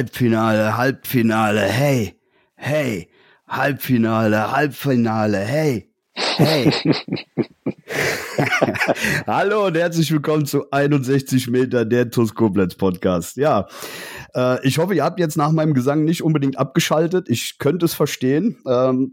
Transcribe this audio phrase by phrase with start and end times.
[0.00, 2.14] Halbfinale, Halbfinale, hey,
[2.56, 3.10] hey,
[3.46, 6.72] Halbfinale, Halbfinale, hey, hey.
[9.26, 13.36] Hallo und herzlich willkommen zu 61 Meter der TUS Koblenz Podcast.
[13.36, 13.66] Ja,
[14.34, 17.28] äh, ich hoffe, ihr habt jetzt nach meinem Gesang nicht unbedingt abgeschaltet.
[17.28, 18.58] Ich könnte es verstehen.
[18.66, 19.12] Ähm,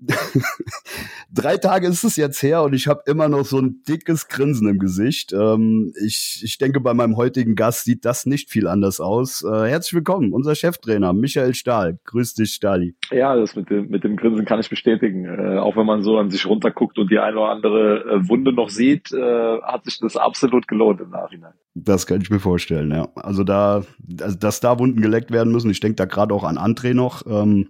[1.34, 4.68] drei Tage ist es jetzt her und ich habe immer noch so ein dickes Grinsen
[4.68, 5.34] im Gesicht.
[5.34, 9.44] Ähm, ich, ich denke, bei meinem heutigen Gast sieht das nicht viel anders aus.
[9.44, 12.00] Äh, herzlich willkommen, unser Cheftrainer Michael Stahl.
[12.06, 12.96] Grüß dich, Stali.
[13.12, 15.26] Ja, das mit dem, mit dem Grinsen kann ich bestätigen.
[15.26, 18.54] Äh, auch wenn man so an sich runterguckt und die eine oder andere äh, Wunde
[18.54, 21.54] noch sieht, äh, hat sich das absolut gelohnt im Nachhinein.
[21.80, 23.08] Das kann ich mir vorstellen, ja.
[23.16, 23.84] Also da,
[24.22, 27.26] also dass da Wunden geleckt werden müssen, ich denke da gerade auch an André noch.
[27.26, 27.70] Ähm,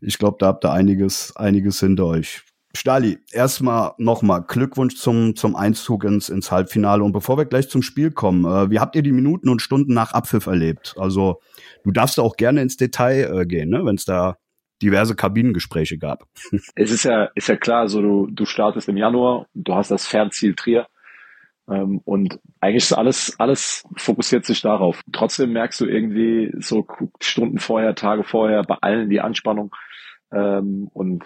[0.00, 2.42] ich glaube, da habt ihr einiges, einiges hinter euch.
[2.76, 7.02] Stali, erstmal nochmal Glückwunsch zum, zum Einzug ins, ins Halbfinale.
[7.02, 9.92] Und bevor wir gleich zum Spiel kommen, äh, wie habt ihr die Minuten und Stunden
[9.92, 10.94] nach Abpfiff erlebt?
[10.96, 11.40] Also,
[11.84, 14.36] du darfst auch gerne ins Detail äh, gehen, ne, wenn es da
[14.82, 16.24] diverse Kabinengespräche gab.
[16.74, 20.06] Es ist ja, ist ja klar, so du, du startest im Januar, du hast das
[20.06, 20.86] Fernziel Trier.
[21.70, 25.00] Ähm, und eigentlich ist alles, alles fokussiert sich darauf.
[25.12, 26.86] Trotzdem merkst du irgendwie so
[27.20, 29.74] Stunden vorher, Tage vorher bei allen die Anspannung.
[30.32, 31.24] Ähm, und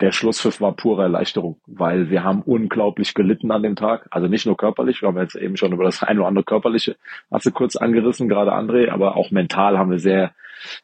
[0.00, 4.06] der Schlusspfiff war pure Erleichterung, weil wir haben unglaublich gelitten an dem Tag.
[4.10, 6.96] Also nicht nur körperlich, wir haben jetzt eben schon über das ein oder andere körperliche,
[7.30, 10.34] hast du kurz angerissen, gerade André, aber auch mental haben wir sehr,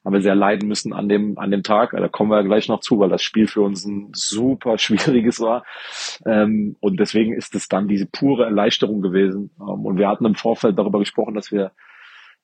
[0.04, 1.92] haben wir sehr leiden müssen an dem, an dem Tag.
[1.92, 5.64] Da kommen wir gleich noch zu, weil das Spiel für uns ein super schwieriges war.
[6.26, 9.50] Ähm, und deswegen ist es dann diese pure Erleichterung gewesen.
[9.60, 11.70] Ähm, und wir hatten im Vorfeld darüber gesprochen, dass wir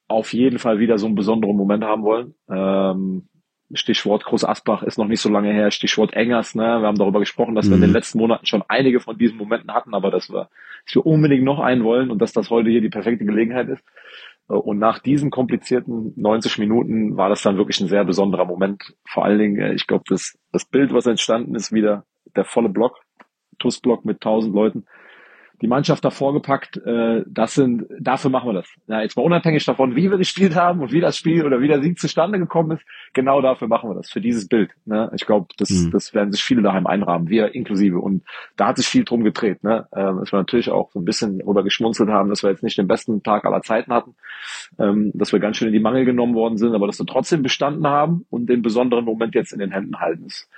[0.06, 2.34] auf jeden Fall wieder so einen besonderen Moment haben wollen.
[2.48, 3.28] Ähm,
[3.72, 6.62] Stichwort Groß Asbach ist noch nicht so lange her, Stichwort Engers, ne?
[6.62, 7.70] Wir haben darüber gesprochen, dass mhm.
[7.70, 7.96] wir in den mhm.
[7.96, 10.48] letzten Monaten schon einige von diesen Momenten hatten, aber dass wir,
[10.86, 13.84] dass wir unbedingt noch einen wollen und dass das heute hier die perfekte Gelegenheit ist.
[14.46, 18.94] Und nach diesen komplizierten 90 Minuten war das dann wirklich ein sehr besonderer Moment.
[19.06, 22.04] Vor allen Dingen, äh, ich glaube, das, das Bild, was entstanden ist, wieder
[22.34, 22.98] der volle Block,
[23.60, 24.86] TUS-Block mit 1000 Leuten,
[25.60, 26.76] die Mannschaft davor gepackt.
[26.78, 28.68] Äh, das sind, dafür machen wir das.
[28.86, 31.68] Ja, jetzt mal unabhängig davon, wie wir gespielt haben und wie das Spiel oder wie
[31.68, 34.70] der Sieg zustande gekommen ist, genau dafür machen wir das, für dieses Bild.
[34.84, 35.10] Ne?
[35.14, 35.90] Ich glaube, das, mhm.
[35.90, 37.98] das werden sich viele daheim einrahmen, wir inklusive.
[37.98, 38.24] Und
[38.56, 39.62] da hat sich viel drum gedreht.
[39.62, 39.86] Ne?
[39.94, 42.78] Ähm, dass wir natürlich auch so ein bisschen darüber geschmunzelt haben, dass wir jetzt nicht
[42.78, 44.14] den besten Tag aller Zeiten hatten,
[44.78, 47.42] ähm, dass wir ganz schön in die Mangel genommen worden sind, aber dass wir trotzdem
[47.42, 50.26] bestanden haben und den besonderen Moment jetzt in den Händen halten.
[50.26, 50.48] Ist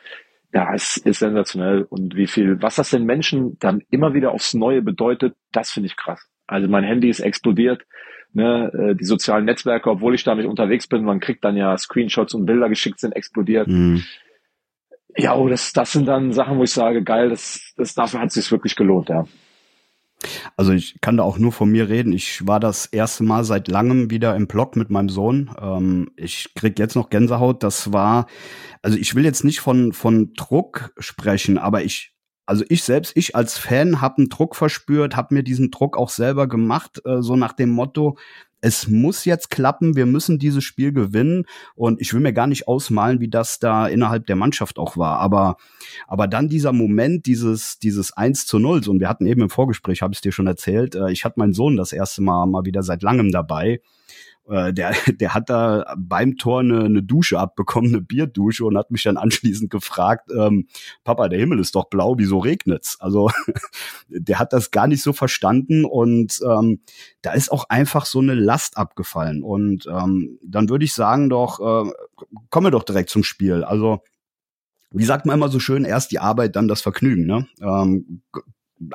[0.53, 1.83] ja, es ist sensationell.
[1.89, 5.87] Und wie viel, was das den Menschen dann immer wieder aufs Neue bedeutet, das finde
[5.87, 6.29] ich krass.
[6.47, 7.83] Also mein Handy ist explodiert.
[8.35, 11.77] Ne, äh, die sozialen Netzwerke, obwohl ich da nicht unterwegs bin, man kriegt dann ja
[11.77, 13.69] Screenshots und Bilder geschickt, sind explodiert.
[13.69, 14.05] Mhm.
[15.15, 18.29] Ja, oh, das, das sind dann Sachen, wo ich sage, geil, das, das dafür hat
[18.29, 19.27] es sich wirklich gelohnt, ja.
[20.57, 22.13] Also ich kann da auch nur von mir reden.
[22.13, 25.51] Ich war das erste Mal seit langem wieder im Blog mit meinem Sohn.
[25.61, 27.63] Ähm, ich krieg jetzt noch Gänsehaut.
[27.63, 28.27] Das war,
[28.83, 32.15] also ich will jetzt nicht von, von Druck sprechen, aber ich,
[32.47, 36.11] also ich selbst, ich als Fan habe einen Druck verspürt, habe mir diesen Druck auch
[36.11, 38.17] selber gemacht, äh, so nach dem Motto,
[38.63, 41.45] es muss jetzt klappen, wir müssen dieses Spiel gewinnen.
[41.75, 45.19] Und ich will mir gar nicht ausmalen, wie das da innerhalb der Mannschaft auch war,
[45.19, 45.57] aber
[46.07, 50.01] aber dann dieser Moment dieses dieses 1 zu 0 und wir hatten eben im Vorgespräch,
[50.01, 52.83] habe ich dir schon erzählt, äh, ich hatte meinen Sohn das erste Mal mal wieder
[52.83, 53.81] seit langem dabei
[54.49, 58.91] äh, der, der hat da beim Tor eine, eine Dusche abbekommen, eine Bierdusche und hat
[58.91, 60.67] mich dann anschließend gefragt, ähm,
[61.05, 63.01] Papa, der Himmel ist doch blau, wieso regnet's?
[63.01, 63.31] Also
[64.09, 66.81] der hat das gar nicht so verstanden und ähm,
[67.23, 69.43] da ist auch einfach so eine Last abgefallen.
[69.43, 71.91] Und ähm, dann würde ich sagen doch, äh,
[72.51, 73.65] kommen wir doch direkt zum Spiel.
[73.65, 74.03] Also
[74.91, 77.25] wie sagt man immer so schön, erst die Arbeit, dann das Vergnügen.
[77.27, 77.47] Ne?
[77.61, 78.23] Ähm,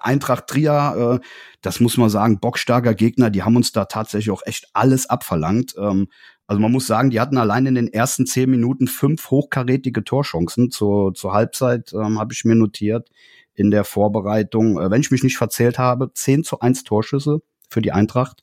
[0.01, 1.25] Eintracht Trier, äh,
[1.62, 5.75] das muss man sagen, bockstarker Gegner, die haben uns da tatsächlich auch echt alles abverlangt.
[5.78, 6.07] Ähm,
[6.48, 10.72] also man muss sagen, die hatten allein in den ersten zehn Minuten fünf hochkarätige Torchancen.
[10.72, 13.10] Zur, zur Halbzeit ähm, habe ich mir notiert
[13.54, 17.81] in der Vorbereitung, äh, wenn ich mich nicht verzählt habe, zehn zu eins Torschüsse für
[17.81, 18.42] die Eintracht.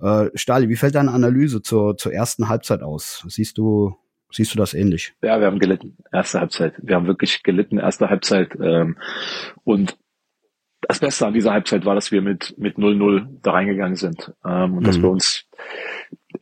[0.00, 3.24] Äh, Stali, wie fällt deine Analyse zur, zur ersten Halbzeit aus?
[3.28, 3.96] Siehst du,
[4.32, 5.14] Siehst du das ähnlich?
[5.22, 5.96] Ja, wir haben gelitten.
[6.12, 6.74] Erste Halbzeit.
[6.78, 8.56] Wir haben wirklich gelitten, erste Halbzeit.
[8.62, 8.96] Ähm,
[9.64, 9.96] und
[10.90, 14.74] das Beste an dieser Halbzeit war, dass wir mit mit 0-0 da reingegangen sind ähm,
[14.74, 14.84] und mhm.
[14.84, 15.46] dass wir uns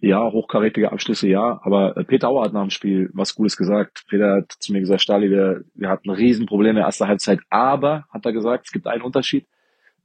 [0.00, 4.04] ja, hochkarätige Abschlüsse, ja, aber äh, Peter Auer hat nach dem Spiel was Gutes gesagt.
[4.08, 8.04] Peter hat zu mir gesagt, Stali, wir, wir hatten Riesenprobleme in der ersten Halbzeit, aber,
[8.10, 9.46] hat er gesagt, es gibt einen Unterschied.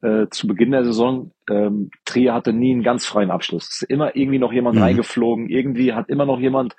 [0.02, 3.70] Äh, zu Beginn der Saison, ähm, Trier hatte nie einen ganz freien Abschluss.
[3.70, 4.84] Es ist immer irgendwie noch jemand mhm.
[4.84, 6.76] reingeflogen, irgendwie hat immer noch jemand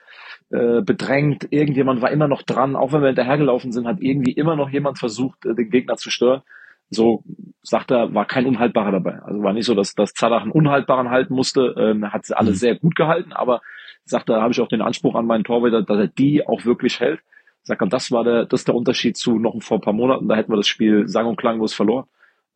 [0.50, 4.56] äh, bedrängt, irgendjemand war immer noch dran, auch wenn wir hinterhergelaufen sind, hat irgendwie immer
[4.56, 6.43] noch jemand versucht, äh, den Gegner zu stören
[6.90, 7.22] so
[7.64, 9.20] sagt er, war kein Unhaltbarer dabei.
[9.22, 11.75] Also war nicht so, dass, dass Zadach einen Unhaltbaren halten musste.
[11.78, 12.55] Ähm, hat sie alle mhm.
[12.55, 13.62] sehr gut gehalten, aber
[14.05, 17.00] sagt er, habe ich auch den Anspruch an meinen Torhüter, dass er die auch wirklich
[17.00, 17.20] hält.
[17.62, 20.28] Sagt er, das war der, das ist der Unterschied zu noch vor ein paar Monaten.
[20.28, 22.06] Da hätten wir das Spiel sang- und klanglos verloren.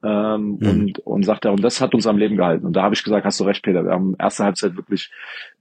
[0.05, 0.69] Ähm, mhm.
[0.69, 2.67] und, und sagt er, und das hat uns am Leben gehalten.
[2.67, 3.85] Und da habe ich gesagt, hast du recht, Peter.
[3.85, 5.11] Wir haben erste Halbzeit wirklich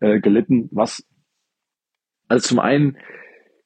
[0.02, 0.68] äh, gelitten.
[0.72, 1.08] Was,
[2.28, 2.98] also zum einen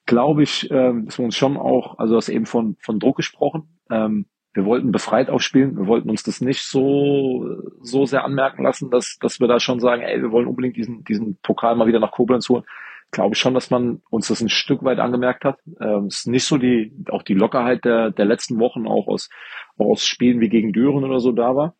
[0.05, 3.17] glaube ich, äh, dass wir uns schon auch, also du hast eben von, von Druck
[3.17, 3.79] gesprochen.
[3.89, 5.77] Ähm, wir wollten befreit aufspielen.
[5.77, 7.45] Wir wollten uns das nicht so,
[7.81, 11.03] so sehr anmerken lassen, dass, dass wir da schon sagen, ey, wir wollen unbedingt diesen,
[11.05, 12.63] diesen Pokal mal wieder nach Koblenz holen.
[13.11, 15.59] Glaube ich schon, dass man uns das ein Stück weit angemerkt hat.
[15.79, 19.29] Ähm, es ist nicht so die, auch die Lockerheit der, der letzten Wochen, auch aus,
[19.77, 21.75] auch aus Spielen wie gegen Düren oder so da war.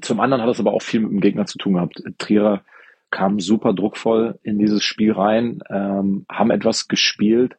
[0.00, 2.02] Zum anderen hat es aber auch viel mit dem Gegner zu tun gehabt.
[2.18, 2.62] Trierer
[3.10, 7.56] kam super druckvoll in dieses Spiel rein, ähm, haben etwas gespielt,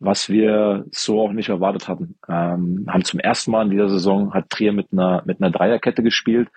[0.00, 2.16] was wir so auch nicht erwartet hatten.
[2.28, 6.02] Ähm, haben zum ersten Mal in dieser Saison hat Trier mit einer mit einer Dreierkette
[6.02, 6.48] gespielt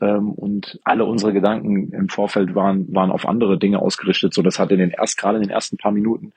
[0.00, 4.34] ähm, und alle unsere Gedanken im Vorfeld waren waren auf andere Dinge ausgerichtet.
[4.34, 6.32] So das hat in den erst gerade in den ersten paar Minuten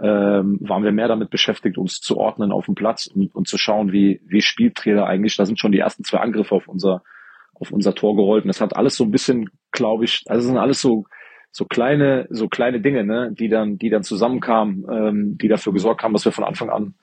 [0.00, 3.58] ähm, waren wir mehr damit beschäftigt, uns zu ordnen auf dem Platz und, und zu
[3.58, 5.36] schauen, wie wie spielt Trier eigentlich.
[5.36, 7.02] Da sind schon die ersten zwei Angriffe auf unser
[7.54, 8.44] auf unser Tor gerollt.
[8.44, 11.06] Und das hat alles so ein bisschen, glaube ich, also sind alles so
[11.50, 16.02] so kleine, so kleine Dinge, ne, die dann, die dann zusammenkamen, ähm, die dafür gesorgt
[16.02, 16.94] haben, dass wir von Anfang an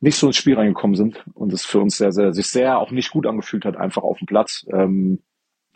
[0.00, 2.90] nicht so ins Spiel reingekommen sind und es für uns sehr, sehr, sich sehr auch
[2.90, 4.66] nicht gut angefühlt hat, einfach auf dem Platz.
[4.72, 5.20] Ähm,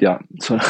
[0.00, 0.20] ja,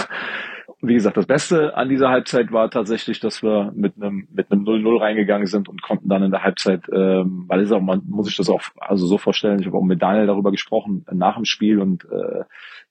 [0.83, 4.65] wie gesagt, das Beste an dieser Halbzeit war tatsächlich, dass wir mit einem mit einem
[4.65, 8.27] 0-0 reingegangen sind und konnten dann in der Halbzeit, ähm, weil es auch, man muss
[8.27, 11.45] sich das auch also so vorstellen, ich habe auch mit Daniel darüber gesprochen nach dem
[11.45, 12.45] Spiel und äh,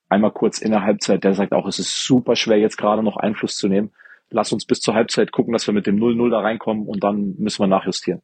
[0.08, 3.16] einmal kurz in der Halbzeit, der sagt auch, es ist super schwer, jetzt gerade noch
[3.16, 3.92] Einfluss zu nehmen
[4.30, 7.34] lass uns bis zur Halbzeit gucken, dass wir mit dem 0-0 da reinkommen und dann
[7.38, 8.22] müssen wir nachjustieren.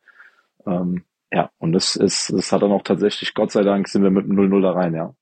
[0.66, 4.10] Ähm, ja, und das ist, das hat dann auch tatsächlich, Gott sei Dank, sind wir
[4.10, 5.14] mit dem 0-0 da rein, ja.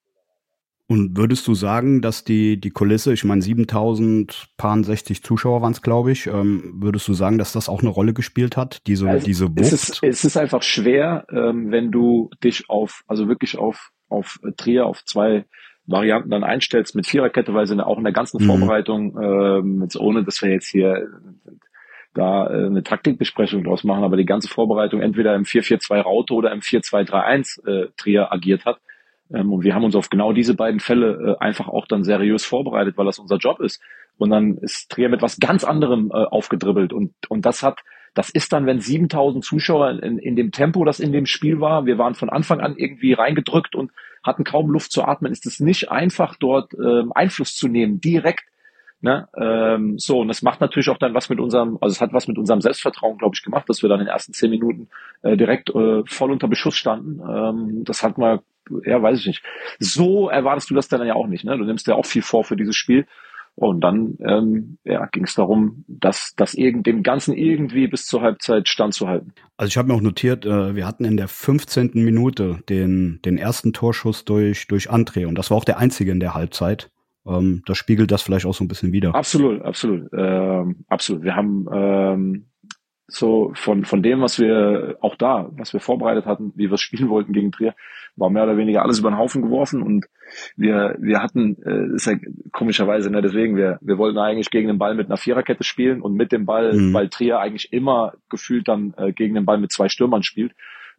[0.88, 6.11] Und würdest du sagen, dass die, die Kulisse, ich meine 7060 Zuschauer waren es, glaube
[6.11, 9.50] ich, ähm, würdest du sagen, dass das auch eine Rolle gespielt hat, diese, also diese
[9.50, 9.61] Wucht?
[9.61, 14.41] Es ist, es ist einfach schwer, ähm, wenn du dich auf, also wirklich auf, auf
[14.56, 15.44] Trier, auf zwei
[15.90, 18.46] Varianten dann einstellst mit Viererkette, weil sie auch in der ganzen mhm.
[18.46, 21.08] Vorbereitung, ähm, jetzt ohne dass wir jetzt hier
[22.14, 26.52] da äh, eine Taktikbesprechung draus machen, aber die ganze Vorbereitung entweder im 4-4-2 Raute oder
[26.52, 28.81] im 4-2-3-1 äh, Trier agiert hat.
[29.32, 32.44] Ähm, und wir haben uns auf genau diese beiden Fälle äh, einfach auch dann seriös
[32.44, 33.81] vorbereitet, weil das unser Job ist.
[34.19, 36.93] Und dann ist Trier mit was ganz anderem äh, aufgedribbelt.
[36.93, 37.81] Und, und das hat,
[38.14, 41.86] das ist dann, wenn 7000 Zuschauer in, in dem Tempo, das in dem Spiel war,
[41.86, 43.92] wir waren von Anfang an irgendwie reingedrückt und
[44.22, 48.44] hatten kaum Luft zu atmen, ist es nicht einfach, dort ähm, Einfluss zu nehmen, direkt.
[49.02, 49.28] Ne?
[49.34, 52.28] Ähm, so, und das macht natürlich auch dann was mit unserem, also es hat was
[52.28, 54.88] mit unserem Selbstvertrauen, glaube ich, gemacht, dass wir dann in den ersten zehn Minuten
[55.22, 57.20] äh, direkt äh, voll unter Beschuss standen.
[57.26, 58.40] Ähm, das hat man,
[58.84, 59.42] ja, weiß ich nicht.
[59.78, 61.44] So erwartest du das dann ja auch nicht.
[61.44, 61.56] Ne?
[61.56, 63.06] Du nimmst ja auch viel vor für dieses Spiel.
[63.60, 68.22] Und dann ähm, ja, ging es darum, das, das irgend, dem Ganzen irgendwie bis zur
[68.22, 69.34] Halbzeit standzuhalten.
[69.58, 71.90] Also ich habe mir auch notiert, äh, wir hatten in der 15.
[71.93, 76.20] Minute den, den ersten Torschuss durch, durch André und das war auch der einzige in
[76.20, 76.90] der Halbzeit.
[77.26, 79.14] Ähm, das spiegelt das vielleicht auch so ein bisschen wieder.
[79.14, 81.22] Absolut, absolut, ähm, absolut.
[81.22, 82.46] Wir haben ähm,
[83.08, 86.81] so von, von dem, was wir auch da, was wir vorbereitet hatten, wie wir es
[86.81, 87.74] spielen wollten gegen Trier,
[88.20, 90.06] war mehr oder weniger alles über den Haufen geworfen und
[90.56, 92.15] wir, wir hatten, äh, ist ja
[92.53, 96.15] komischerweise, ne, deswegen, wir, wir wollten eigentlich gegen den Ball mit einer Viererkette spielen und
[96.15, 96.94] mit dem Ball, mhm.
[96.94, 100.53] weil Trier eigentlich immer gefühlt dann äh, gegen den Ball mit zwei Stürmern spielt,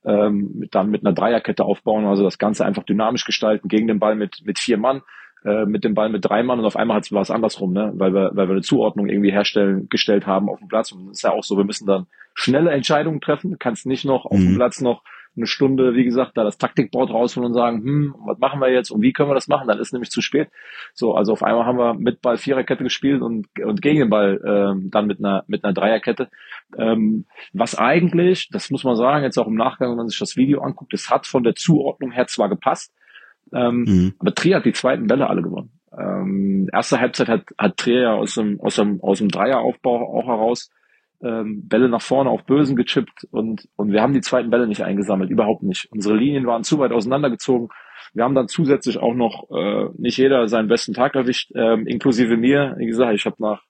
[0.04, 4.16] ähm, dann mit einer Dreierkette aufbauen, also das Ganze einfach dynamisch gestalten, gegen den Ball
[4.16, 5.02] mit, mit vier Mann
[5.44, 7.92] äh, mit dem Ball mit drei Mann und auf einmal war es andersrum, ne?
[7.96, 10.92] weil wir, weil wir eine Zuordnung irgendwie herstellen, gestellt haben auf dem Platz.
[10.92, 13.50] Und es ist ja auch so, wir müssen dann schnelle Entscheidungen treffen.
[13.50, 14.56] Du kannst nicht noch auf dem mhm.
[14.58, 15.04] Platz noch
[15.36, 18.92] eine Stunde, wie gesagt, da das Taktikboard rausholen und sagen, hm, was machen wir jetzt
[18.92, 19.68] und wie können wir das machen?
[19.68, 20.50] Dann ist nämlich zu spät.
[20.94, 24.42] So, also auf einmal haben wir mit Ball Viererkette gespielt und, und gegen den Ball
[24.46, 26.30] ähm, dann mit einer mit einer Dreierkette.
[26.78, 30.36] Ähm, was eigentlich, das muss man sagen, jetzt auch im Nachgang, wenn man sich das
[30.36, 32.94] Video anguckt, es hat von der Zuordnung her zwar gepasst,
[33.54, 34.14] ähm, mhm.
[34.20, 35.72] Aber Trier hat die zweiten Bälle alle gewonnen.
[35.98, 40.28] Ähm, erste Halbzeit hat, hat Trier ja aus dem, aus dem, aus dem Dreieraufbau auch
[40.28, 40.70] heraus
[41.24, 44.84] ähm, Bälle nach vorne auf Bösen gechippt und, und wir haben die zweiten Bälle nicht
[44.84, 45.88] eingesammelt, überhaupt nicht.
[45.92, 47.70] Unsere Linien waren zu weit auseinandergezogen.
[48.14, 52.38] Wir haben dann zusätzlich auch noch äh, nicht jeder seinen besten Tag erwischt, ähm, inklusive
[52.38, 52.76] mir.
[52.78, 53.62] Wie gesagt, ich habe nach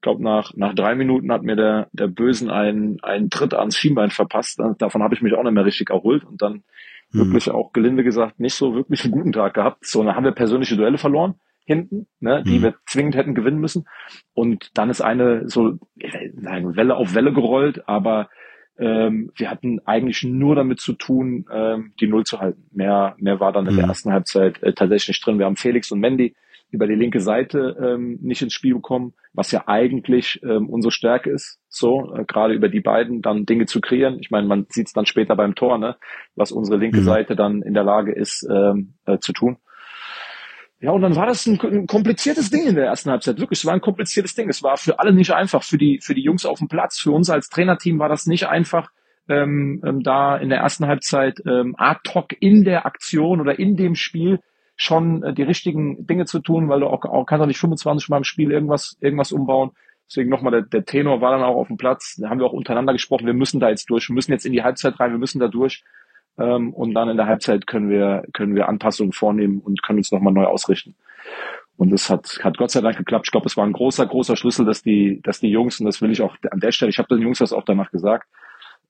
[0.00, 4.10] glaube, nach, nach drei Minuten hat mir der, der Bösen einen, einen Tritt ans Schienbein
[4.10, 4.60] verpasst.
[4.78, 6.62] Davon habe ich mich auch nicht mehr richtig erholt und dann
[7.10, 7.18] mhm.
[7.18, 9.86] wirklich auch gelinde gesagt nicht so wirklich einen guten Tag gehabt.
[9.86, 11.34] So, dann haben wir persönliche Duelle verloren
[11.68, 12.62] hinten, ne, die mhm.
[12.62, 13.86] wir zwingend hätten gewinnen müssen.
[14.32, 18.30] Und dann ist eine so eine Welle auf Welle gerollt, aber
[18.78, 22.64] ähm, wir hatten eigentlich nur damit zu tun, ähm, die Null zu halten.
[22.72, 23.90] Mehr, mehr war dann in der mhm.
[23.90, 25.38] ersten Halbzeit äh, tatsächlich nicht drin.
[25.38, 26.34] Wir haben Felix und Mandy
[26.70, 31.30] über die linke Seite ähm, nicht ins Spiel bekommen, was ja eigentlich ähm, unsere Stärke
[31.30, 34.18] ist, so äh, gerade über die beiden dann Dinge zu kreieren.
[34.20, 35.96] Ich meine, man sieht es dann später beim Tor, ne,
[36.34, 37.04] was unsere linke mhm.
[37.04, 39.58] Seite dann in der Lage ist ähm, äh, zu tun.
[40.80, 43.38] Ja, und dann war das ein, ein, kompliziertes Ding in der ersten Halbzeit.
[43.40, 44.48] Wirklich, es war ein kompliziertes Ding.
[44.48, 45.64] Es war für alle nicht einfach.
[45.64, 48.46] Für die, für die Jungs auf dem Platz, für uns als Trainerteam war das nicht
[48.46, 48.90] einfach,
[49.28, 53.76] ähm, ähm, da in der ersten Halbzeit ähm, ad hoc in der Aktion oder in
[53.76, 54.38] dem Spiel
[54.76, 58.08] schon äh, die richtigen Dinge zu tun, weil du auch, auch kannst auch nicht 25
[58.08, 59.72] Mal im Spiel irgendwas, irgendwas umbauen.
[60.08, 62.16] Deswegen nochmal, der, der Tenor war dann auch auf dem Platz.
[62.20, 64.52] Da haben wir auch untereinander gesprochen, wir müssen da jetzt durch, wir müssen jetzt in
[64.52, 65.82] die Halbzeit rein, wir müssen da durch.
[66.38, 70.12] Ähm, und dann in der Halbzeit können wir, können wir Anpassungen vornehmen und können uns
[70.12, 70.94] nochmal neu ausrichten.
[71.76, 73.26] Und das hat, hat Gott sei Dank geklappt.
[73.26, 76.02] Ich glaube, es war ein großer, großer Schlüssel, dass die, dass die Jungs, und das
[76.02, 78.28] will ich auch an der Stelle, ich habe den Jungs das auch danach gesagt,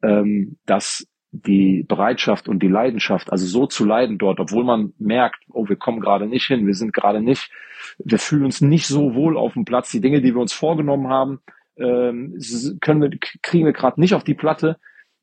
[0.03, 5.43] ähm, dass die Bereitschaft und die Leidenschaft, also so zu leiden dort, obwohl man merkt,
[5.51, 7.51] oh, wir kommen gerade nicht hin, wir sind gerade nicht,
[7.99, 11.09] wir fühlen uns nicht so wohl auf dem Platz, die Dinge, die wir uns vorgenommen
[11.09, 11.41] haben,
[11.77, 12.39] ähm,
[12.81, 13.11] können wir,
[13.43, 14.79] kriegen wir gerade nicht auf die Platte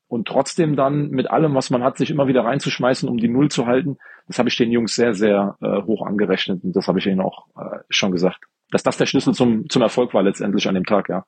[0.08, 3.50] und trotzdem dann mit allem, was man hat, sich immer wieder reinzuschmeißen, um die Null
[3.50, 6.98] zu halten, das habe ich den Jungs sehr, sehr äh, hoch angerechnet und das habe
[6.98, 10.68] ich ihnen auch äh, schon gesagt, dass das der Schlüssel zum, zum Erfolg war letztendlich
[10.68, 11.24] an dem Tag, ja.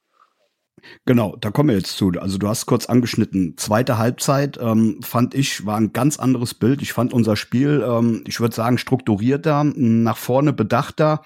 [1.07, 2.13] Genau, da kommen wir jetzt zu.
[2.21, 3.57] Also du hast kurz angeschnitten.
[3.57, 6.83] Zweite Halbzeit ähm, fand ich war ein ganz anderes Bild.
[6.83, 11.23] Ich fand unser Spiel, ähm, ich würde sagen, strukturierter, nach vorne bedachter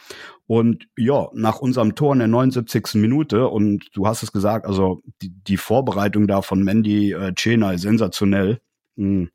[0.53, 2.97] und ja, nach unserem Tor in der 79.
[2.97, 7.79] Minute und du hast es gesagt, also die, die Vorbereitung da von Mandy äh, Chena
[7.79, 8.61] sensationell.
[8.97, 9.31] Mhm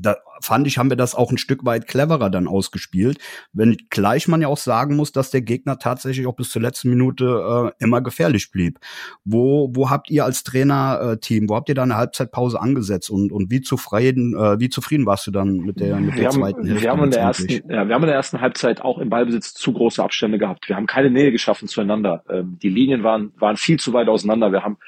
[0.00, 3.18] da fand ich, haben wir das auch ein Stück weit cleverer dann ausgespielt.
[3.52, 6.90] Wenn gleich man ja auch sagen muss, dass der Gegner tatsächlich auch bis zur letzten
[6.90, 8.78] Minute äh, immer gefährlich blieb.
[9.24, 13.32] Wo, wo habt ihr als Trainerteam, äh, wo habt ihr da eine Halbzeitpause angesetzt und,
[13.32, 16.40] und wie zufrieden, äh, wie zufrieden warst du dann mit der, mit wir der haben,
[16.40, 16.82] zweiten Hälfte?
[16.82, 19.54] Wir haben, in der ersten, ja, wir haben in der ersten Halbzeit auch im Ballbesitz
[19.54, 20.68] zu große Abstände gehabt.
[20.68, 22.24] Wir haben keine Nähe geschaffen zueinander.
[22.30, 24.52] Ähm, die Linien waren, waren viel zu weit auseinander.
[24.52, 24.78] Wir haben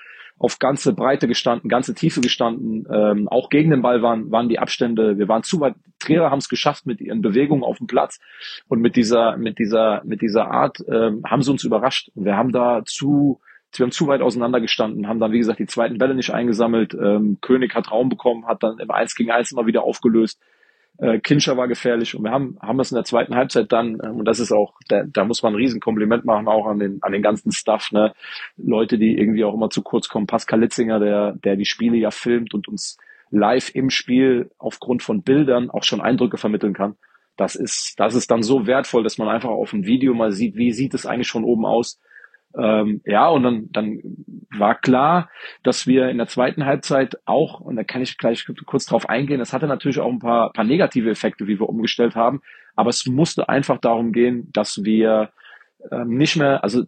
[0.40, 2.88] auf ganze Breite gestanden, ganze Tiefe gestanden.
[2.90, 5.18] Ähm, auch gegen den Ball waren, waren die Abstände.
[5.18, 5.74] Wir waren zu weit.
[5.98, 8.18] Trierer haben es geschafft mit ihren Bewegungen auf dem Platz
[8.66, 12.10] und mit dieser, mit dieser, mit dieser Art ähm, haben sie uns überrascht.
[12.14, 13.38] Wir haben da zu,
[13.74, 16.94] wir haben zu weit auseinander gestanden, haben dann wie gesagt die zweiten Bälle nicht eingesammelt.
[16.94, 20.40] Ähm, König hat Raum bekommen, hat dann im Eins gegen Eins immer wieder aufgelöst.
[21.00, 24.08] Äh, Kinscher war gefährlich und wir haben, haben es in der zweiten Halbzeit dann, äh,
[24.08, 27.12] und das ist auch, da, da muss man ein Riesenkompliment machen, auch an den, an
[27.12, 28.12] den ganzen Staff, ne?
[28.56, 30.26] Leute, die irgendwie auch immer zu kurz kommen.
[30.26, 32.98] Pascal Litzinger, der, der die Spiele ja filmt und uns
[33.30, 36.96] live im Spiel aufgrund von Bildern auch schon Eindrücke vermitteln kann.
[37.36, 40.56] Das ist, das ist dann so wertvoll, dass man einfach auf dem Video mal sieht,
[40.56, 41.98] wie sieht es eigentlich schon oben aus
[42.56, 44.00] ähm, ja, und dann, dann
[44.56, 45.30] war klar,
[45.62, 49.40] dass wir in der zweiten Halbzeit auch, und da kann ich gleich kurz drauf eingehen,
[49.40, 52.40] es hatte natürlich auch ein paar, paar negative Effekte, wie wir umgestellt haben,
[52.74, 55.30] aber es musste einfach darum gehen, dass wir
[55.92, 56.84] ähm, nicht mehr, also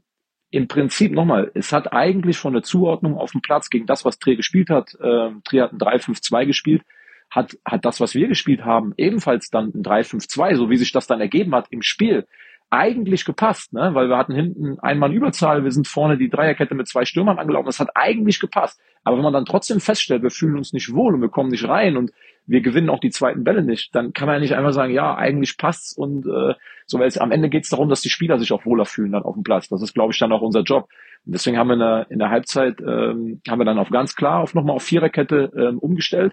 [0.50, 4.18] im Prinzip nochmal, es hat eigentlich von der Zuordnung auf dem Platz gegen das, was
[4.18, 6.82] Trier gespielt hat, äh, Trier hat ein 3-5-2 gespielt,
[7.30, 11.06] hat, hat das, was wir gespielt haben, ebenfalls dann ein 3-5-2, so wie sich das
[11.06, 12.26] dann ergeben hat im Spiel,
[12.72, 13.90] eigentlich gepasst, ne?
[13.92, 17.38] weil wir hatten hinten ein Mann Überzahl, wir sind vorne die Dreierkette mit zwei Stürmern
[17.38, 18.80] angelaufen, das hat eigentlich gepasst.
[19.04, 21.68] Aber wenn man dann trotzdem feststellt, wir fühlen uns nicht wohl und wir kommen nicht
[21.68, 22.12] rein und
[22.46, 25.14] wir gewinnen auch die zweiten Bälle nicht, dann kann man ja nicht einfach sagen, ja,
[25.14, 26.54] eigentlich passt's und äh,
[26.86, 29.12] so, weil es am Ende geht es darum, dass die Spieler sich auch wohler fühlen
[29.12, 29.68] dann auf dem Platz.
[29.68, 30.88] Das ist, glaube ich, dann auch unser Job.
[31.26, 34.16] Und deswegen haben wir in der, in der Halbzeit ähm, haben wir dann auf ganz
[34.16, 36.32] klar auf nochmal auf Viererkette ähm, umgestellt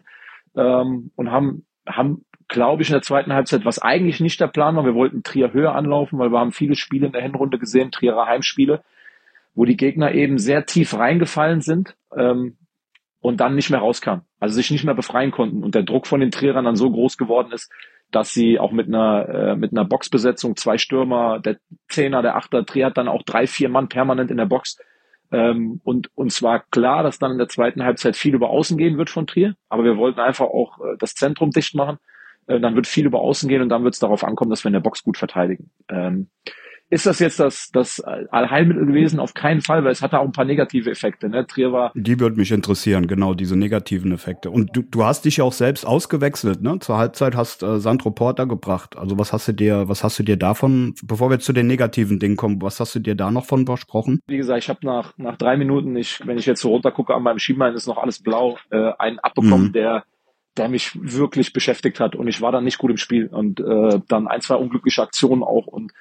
[0.55, 4.75] ähm, und haben haben glaube ich, in der zweiten Halbzeit, was eigentlich nicht der Plan
[4.75, 4.83] war.
[4.83, 8.25] Wir wollten Trier höher anlaufen, weil wir haben viele Spiele in der Hinrunde gesehen, Trierer
[8.25, 8.83] Heimspiele,
[9.53, 12.57] wo die Gegner eben sehr tief reingefallen sind ähm,
[13.21, 14.25] und dann nicht mehr rauskamen.
[14.39, 17.17] Also sich nicht mehr befreien konnten und der Druck von den Trierern dann so groß
[17.17, 17.71] geworden ist,
[18.11, 22.65] dass sie auch mit einer äh, mit einer Boxbesetzung zwei Stürmer, der Zehner, der Achter,
[22.65, 24.79] Trier hat dann auch drei, vier Mann permanent in der Box.
[25.31, 28.97] Ähm, und uns war klar, dass dann in der zweiten Halbzeit viel über Außen gehen
[28.97, 31.99] wird von Trier, aber wir wollten einfach auch äh, das Zentrum dicht machen
[32.49, 34.69] äh, dann wird viel über Außen gehen und dann wird es darauf ankommen, dass wir
[34.69, 35.69] in der Box gut verteidigen.
[35.89, 36.29] Ähm,
[36.91, 39.19] ist das jetzt das, das Allheilmittel gewesen?
[39.19, 41.29] Auf keinen Fall, weil es hatte auch ein paar negative Effekte.
[41.29, 41.45] Ne?
[41.45, 41.91] Trier war.
[41.93, 44.49] Die würde mich interessieren, genau, diese negativen Effekte.
[44.49, 46.79] Und du, du hast dich ja auch selbst ausgewechselt, ne?
[46.79, 48.97] Zur Halbzeit hast äh, Sandro Porter gebracht.
[48.97, 52.17] Also was hast du dir, was hast du dir davon, bevor wir zu den negativen
[52.17, 54.21] Dingen kommen, was hast du dir da noch von versprochen?
[54.25, 57.13] Wie gesagt, ich habe nach, nach drei Minuten, ich, wenn ich jetzt so runter gucke
[57.13, 59.73] an meinem Schienbein, ist noch alles blau, äh, einen abbekommen, mhm.
[59.73, 60.05] der
[60.57, 63.99] der mich wirklich beschäftigt hat und ich war dann nicht gut im Spiel und äh,
[64.07, 65.91] dann ein, zwei unglückliche Aktionen auch und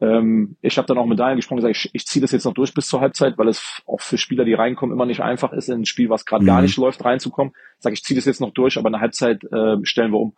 [0.00, 2.44] ähm, ich habe dann auch mit Daniel gesprochen und gesagt, ich, ich ziehe das jetzt
[2.44, 5.52] noch durch bis zur Halbzeit, weil es auch für Spieler, die reinkommen, immer nicht einfach
[5.52, 6.48] ist, in ein Spiel, was gerade mhm.
[6.48, 7.52] gar nicht läuft, reinzukommen.
[7.78, 10.34] Sag ich, ziehe das jetzt noch durch, aber in der Halbzeit äh, stellen wir um.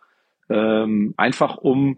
[0.49, 1.97] Ähm, einfach um,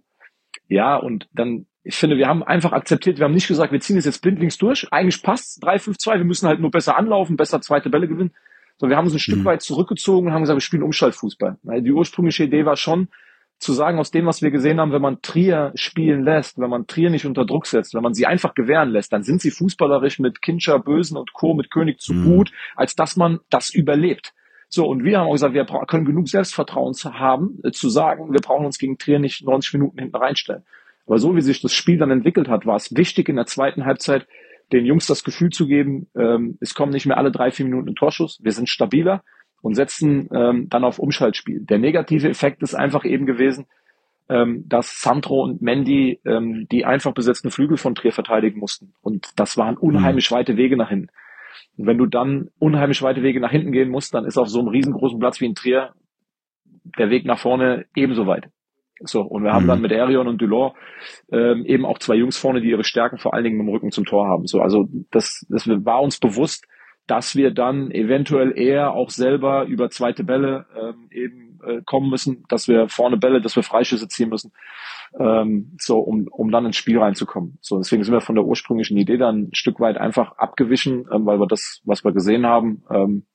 [0.68, 3.96] ja, und dann, ich finde, wir haben einfach akzeptiert, wir haben nicht gesagt, wir ziehen
[3.96, 4.88] das jetzt blindlings durch.
[4.92, 8.34] Eigentlich passt 3-5-2, wir müssen halt nur besser anlaufen, besser zweite Bälle gewinnen.
[8.78, 9.46] So, wir haben uns ein Stück mhm.
[9.46, 11.58] weit zurückgezogen und haben gesagt, wir spielen Umschaltfußball.
[11.64, 13.10] Die ursprüngliche Idee war schon,
[13.58, 16.88] zu sagen, aus dem, was wir gesehen haben, wenn man Trier spielen lässt, wenn man
[16.88, 20.20] Trier nicht unter Druck setzt, wenn man sie einfach gewähren lässt, dann sind sie fußballerisch
[20.20, 22.26] mit Kinscher, Bösen und Co., mit König zu mhm.
[22.26, 24.34] gut, als dass man das überlebt.
[24.68, 28.42] So, und wir haben auch gesagt, wir können genug Selbstvertrauen haben, äh, zu sagen, wir
[28.42, 30.66] brauchen uns gegen Trier nicht 90 Minuten hinten reinstellen.
[31.06, 33.86] Aber so wie sich das Spiel dann entwickelt hat, war es wichtig in der zweiten
[33.86, 34.28] Halbzeit,
[34.72, 37.90] den Jungs das Gefühl zu geben, ähm, es kommen nicht mehr alle drei, vier Minuten
[37.90, 39.24] ein Torschuss, wir sind stabiler
[39.62, 41.62] und setzen ähm, dann auf Umschaltspiel.
[41.62, 43.66] Der negative Effekt ist einfach eben gewesen,
[44.30, 48.94] ähm, dass Sandro und Mendy ähm, die einfach besetzten Flügel von Trier verteidigen mussten.
[49.02, 50.36] Und das waren unheimlich mhm.
[50.36, 51.10] weite Wege nach hinten.
[51.78, 54.60] Und wenn du dann unheimlich weite Wege nach hinten gehen musst, dann ist auf so
[54.60, 55.94] einem riesengroßen Platz wie in Trier
[56.98, 58.50] der Weg nach vorne ebenso weit.
[59.02, 59.70] So, und wir haben mhm.
[59.70, 60.76] dann mit Arion und Dulor
[61.32, 64.06] ähm, eben auch zwei Jungs vorne, die ihre Stärken vor allen Dingen im Rücken zum
[64.06, 64.48] Tor haben.
[64.48, 66.66] So, also das, das war uns bewusst,
[67.08, 72.46] dass wir dann eventuell eher auch selber über zweite Bälle ähm, eben äh, kommen müssen,
[72.50, 74.52] dass wir vorne Bälle, dass wir Freischüsse ziehen müssen,
[75.20, 77.58] ähm, so um, um dann ins Spiel reinzukommen.
[77.62, 81.26] So deswegen sind wir von der ursprünglichen Idee dann ein Stück weit einfach abgewichen, ähm,
[81.26, 83.26] weil wir das, was wir gesehen haben, ähm,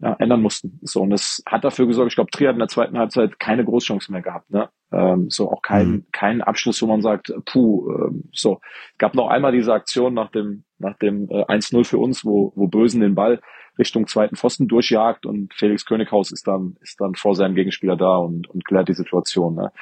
[0.00, 0.78] ja, ändern mussten.
[0.82, 2.12] So und es hat dafür gesorgt.
[2.12, 4.50] Ich glaube, Trier hat in der zweiten Halbzeit keine Großchance mehr gehabt.
[4.50, 4.68] Ne?
[4.92, 6.06] Ähm, so auch kein mhm.
[6.12, 8.60] kein Abschluss, wo man sagt, puh, ähm, so.
[8.92, 12.52] Es gab noch einmal diese Aktion nach dem nach dem äh, 1-0 für uns, wo,
[12.56, 13.40] wo Bösen den Ball
[13.78, 18.18] Richtung zweiten Pfosten durchjagt und Felix Könighaus ist dann, ist dann vor seinem Gegenspieler da
[18.18, 19.56] und, und klärt die Situation.
[19.56, 19.72] Ne?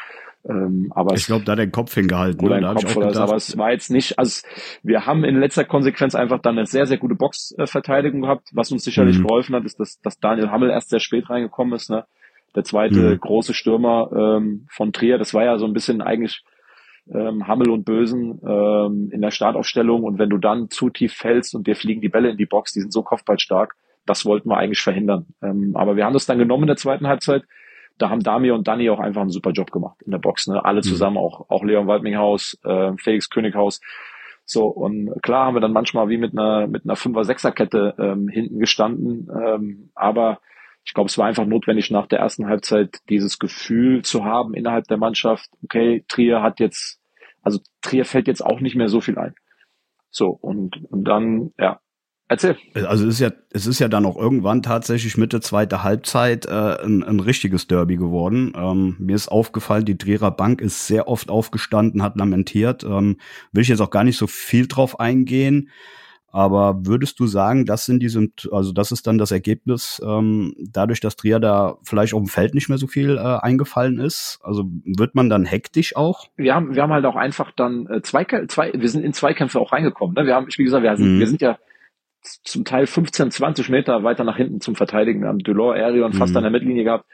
[0.48, 2.44] Ähm, aber ich glaube, da den Kopf hingehalten.
[2.44, 2.74] Oder ne?
[2.74, 4.46] Kopf oder aber es war jetzt nicht, also
[4.82, 8.48] wir haben in letzter Konsequenz einfach dann eine sehr, sehr gute Boxverteidigung gehabt.
[8.52, 9.26] Was uns sicherlich mhm.
[9.26, 11.90] geholfen hat, ist, dass, dass Daniel Hammel erst sehr spät reingekommen ist.
[11.90, 12.04] Ne?
[12.56, 13.20] Der zweite mhm.
[13.20, 16.42] große Stürmer ähm, von Trier, das war ja so ein bisschen eigentlich
[17.12, 21.54] ähm, Hammel und Bösen ähm, in der Startaufstellung und wenn du dann zu tief fällst
[21.54, 23.74] und dir fliegen die Bälle in die Box, die sind so kopfballstark,
[24.06, 25.26] das wollten wir eigentlich verhindern.
[25.42, 27.44] Ähm, aber wir haben das dann genommen in der zweiten Halbzeit.
[28.02, 30.48] Da haben Damir und Danny auch einfach einen super Job gemacht in der Box.
[30.48, 30.64] Ne?
[30.64, 30.82] Alle mhm.
[30.82, 31.22] zusammen, mhm.
[31.22, 33.80] auch, auch Leon Waldminghaus, äh, Felix Könighaus.
[34.44, 38.58] So, und klar haben wir dann manchmal wie mit einer, mit einer Fünfer-Sechser-Kette ähm, hinten
[38.58, 39.30] gestanden.
[39.30, 40.40] Ähm, aber
[40.84, 44.88] ich glaube, es war einfach notwendig, nach der ersten Halbzeit dieses Gefühl zu haben innerhalb
[44.88, 47.00] der Mannschaft, okay, Trier hat jetzt,
[47.40, 49.36] also Trier fällt jetzt auch nicht mehr so viel ein.
[50.10, 51.78] So, und, und dann, ja,
[52.32, 52.56] Erzähl.
[52.86, 56.78] Also es ist ja, es ist ja dann auch irgendwann tatsächlich Mitte zweite Halbzeit äh,
[56.82, 58.54] ein, ein richtiges Derby geworden.
[58.56, 62.84] Ähm, mir ist aufgefallen, die Trierer Bank ist sehr oft aufgestanden, hat lamentiert.
[62.84, 63.18] Ähm,
[63.52, 65.68] will ich jetzt auch gar nicht so viel drauf eingehen.
[66.30, 71.00] Aber würdest du sagen, das sind diese, also das ist dann das Ergebnis, ähm, dadurch,
[71.00, 74.38] dass Trier da vielleicht auf dem Feld nicht mehr so viel äh, eingefallen ist?
[74.42, 76.28] Also wird man dann hektisch auch?
[76.36, 79.60] Wir haben, wir haben halt auch einfach dann äh, zwei, zwei, wir sind in Zweikämpfe
[79.60, 80.14] auch reingekommen.
[80.14, 80.24] Ne?
[80.24, 81.18] Wir haben, wie gesagt, wir sind, mhm.
[81.18, 81.58] wir sind ja
[82.22, 85.22] zum Teil 15, 20 Meter weiter nach hinten zum Verteidigen.
[85.22, 86.38] Wir haben Delors, Arion fast mhm.
[86.38, 87.04] an der Mittellinie gehabt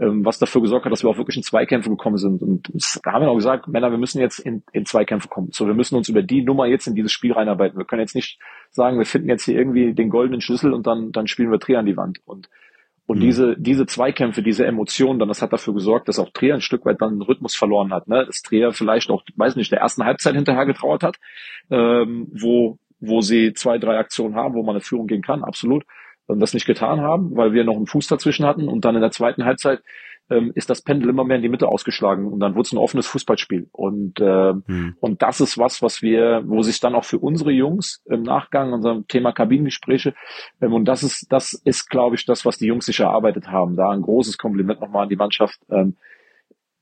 [0.00, 2.40] ähm, was dafür gesorgt hat, dass wir auch wirklich in Zweikämpfe gekommen sind.
[2.42, 2.70] Und
[3.04, 5.48] da haben wir auch gesagt, Männer, wir müssen jetzt in, in Zweikämpfe kommen.
[5.52, 7.78] So, wir müssen uns über die Nummer jetzt in dieses Spiel reinarbeiten.
[7.78, 8.38] Wir können jetzt nicht
[8.70, 11.80] sagen, wir finden jetzt hier irgendwie den goldenen Schlüssel und dann, dann spielen wir Trier
[11.80, 12.20] an die Wand.
[12.26, 12.48] Und,
[13.06, 13.22] und mhm.
[13.22, 16.84] diese, diese Zweikämpfe, diese Emotionen, dann, das hat dafür gesorgt, dass auch Trier ein Stück
[16.84, 18.06] weit dann Rhythmus verloren hat.
[18.06, 18.24] Ne?
[18.24, 21.16] Dass Trier vielleicht auch, weiß nicht, der ersten Halbzeit hinterher getrauert hat,
[21.70, 25.84] ähm, wo, wo sie zwei, drei Aktionen haben, wo man eine Führung gehen kann, absolut
[26.28, 28.68] das nicht getan haben, weil wir noch einen Fuß dazwischen hatten.
[28.68, 29.80] Und dann in der zweiten Halbzeit
[30.30, 32.78] ähm, ist das Pendel immer mehr in die Mitte ausgeschlagen und dann wurde es ein
[32.78, 33.68] offenes Fußballspiel.
[33.72, 34.96] Und, äh, hm.
[35.00, 38.74] und das ist was, was wir, wo sich dann auch für unsere Jungs im Nachgang,
[38.74, 40.14] unserem Thema Kabinengespräche,
[40.60, 43.76] ähm, und das ist, das ist, glaube ich, das, was die Jungs sich erarbeitet haben.
[43.76, 45.58] Da ein großes Kompliment nochmal an die Mannschaft.
[45.70, 45.96] Ähm,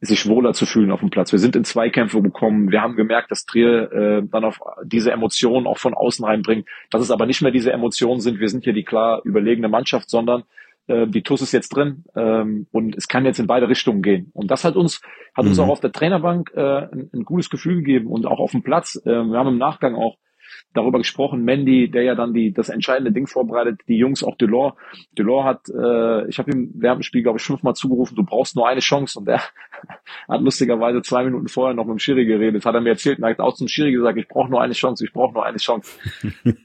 [0.00, 1.32] sich wohler zu fühlen auf dem Platz.
[1.32, 2.70] Wir sind in Zweikämpfe gekommen.
[2.70, 6.68] Wir haben gemerkt, dass Trier äh, dann auf diese Emotionen auch von außen reinbringt.
[6.90, 10.10] Dass es aber nicht mehr diese Emotionen sind, wir sind hier die klar überlegene Mannschaft,
[10.10, 10.44] sondern
[10.86, 14.30] äh, die TUS ist jetzt drin ähm, und es kann jetzt in beide Richtungen gehen.
[14.34, 15.00] Und das hat uns,
[15.34, 15.50] hat mhm.
[15.50, 18.62] uns auch auf der Trainerbank äh, ein, ein, gutes Gefühl gegeben und auch auf dem
[18.62, 19.00] Platz.
[19.04, 20.16] Äh, wir haben im Nachgang auch
[20.76, 24.74] darüber gesprochen, Mandy, der ja dann die das entscheidende Ding vorbereitet, die Jungs, auch Delors.
[25.16, 28.56] Delors hat, äh, ich habe ihm während dem Spiel, glaube ich, fünfmal zugerufen, du brauchst
[28.56, 29.40] nur eine Chance und er
[30.28, 33.24] hat lustigerweise zwei Minuten vorher noch mit dem Schiri geredet, hat er mir erzählt und
[33.24, 35.98] hat auch zum Schiri gesagt, ich brauche nur eine Chance, ich brauche nur eine Chance.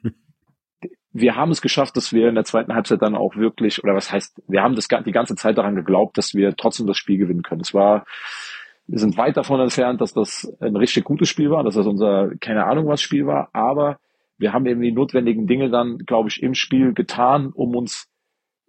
[1.13, 4.11] wir haben es geschafft, dass wir in der zweiten Halbzeit dann auch wirklich, oder was
[4.11, 7.43] heißt, wir haben das die ganze Zeit daran geglaubt, dass wir trotzdem das Spiel gewinnen
[7.43, 7.61] können.
[7.61, 8.05] Es war,
[8.91, 12.31] wir sind weit davon entfernt, dass das ein richtig gutes Spiel war, dass das unser,
[12.41, 13.99] keine Ahnung was Spiel war, aber
[14.37, 18.09] wir haben eben die notwendigen Dinge dann, glaube ich, im Spiel getan, um uns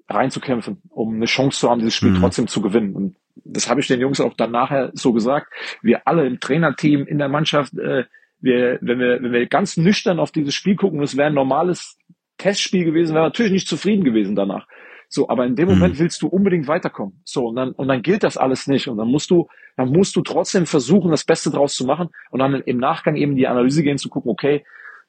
[0.08, 2.20] reinzukämpfen, um eine Chance zu haben, dieses Spiel mhm.
[2.20, 2.94] trotzdem zu gewinnen.
[2.94, 5.52] Und das habe ich den Jungs auch dann nachher so gesagt.
[5.82, 8.04] Wir alle im Trainerteam, in der Mannschaft, äh,
[8.38, 11.98] wir, wenn wir, wenn wir ganz nüchtern auf dieses Spiel gucken, es wäre ein normales
[12.38, 14.68] Testspiel gewesen, wäre natürlich nicht zufrieden gewesen danach.
[15.14, 15.74] So, aber in dem mhm.
[15.74, 17.20] Moment willst du unbedingt weiterkommen.
[17.22, 18.88] So, und dann, und dann gilt das alles nicht.
[18.88, 19.46] Und dann musst du,
[19.76, 23.36] dann musst du trotzdem versuchen, das Beste draus zu machen und dann im Nachgang eben
[23.36, 24.64] die Analyse gehen zu gucken, okay,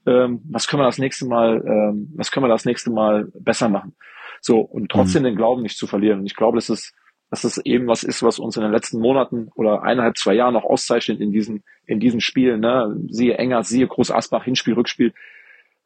[0.06, 3.70] ähm, was können wir das nächste Mal, ähm, was können wir das nächste Mal besser
[3.70, 3.96] machen?
[4.42, 5.28] So, und trotzdem mhm.
[5.28, 6.20] den Glauben nicht zu verlieren.
[6.20, 6.94] Und ich glaube, dass es,
[7.30, 10.54] dass es eben was ist, was uns in den letzten Monaten oder eineinhalb, zwei Jahren
[10.54, 12.94] noch auszeichnet in diesen, in diesen Spielen, ne?
[13.08, 15.14] Siehe Enger, siehe Groß Asbach, Hinspiel, Rückspiel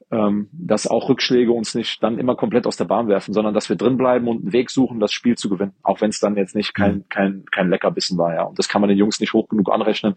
[0.09, 3.69] ähm, dass auch Rückschläge uns nicht dann immer komplett aus der Bahn werfen, sondern dass
[3.69, 6.37] wir drin bleiben und einen Weg suchen, das Spiel zu gewinnen, auch wenn es dann
[6.37, 7.09] jetzt nicht kein, mhm.
[7.09, 8.33] kein, kein Leckerbissen war.
[8.33, 8.43] Ja.
[8.43, 10.15] Und das kann man den Jungs nicht hoch genug anrechnen,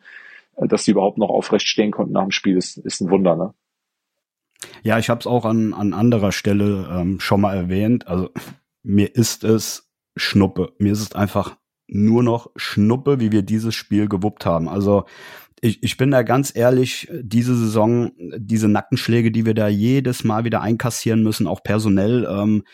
[0.57, 3.35] äh, dass die überhaupt noch aufrecht stehen konnten nach dem Spiel, ist, ist ein Wunder.
[3.37, 3.55] Ne?
[4.83, 8.07] Ja, ich habe es auch an, an anderer Stelle ähm, schon mal erwähnt.
[8.07, 8.31] Also
[8.83, 10.73] mir ist es Schnuppe.
[10.79, 11.57] Mir ist es einfach
[11.89, 14.69] nur noch Schnuppe, wie wir dieses Spiel gewuppt haben.
[14.69, 15.05] Also
[15.61, 20.45] ich, ich bin da ganz ehrlich, diese Saison, diese Nackenschläge, die wir da jedes Mal
[20.45, 22.65] wieder einkassieren müssen, auch personell, ähm,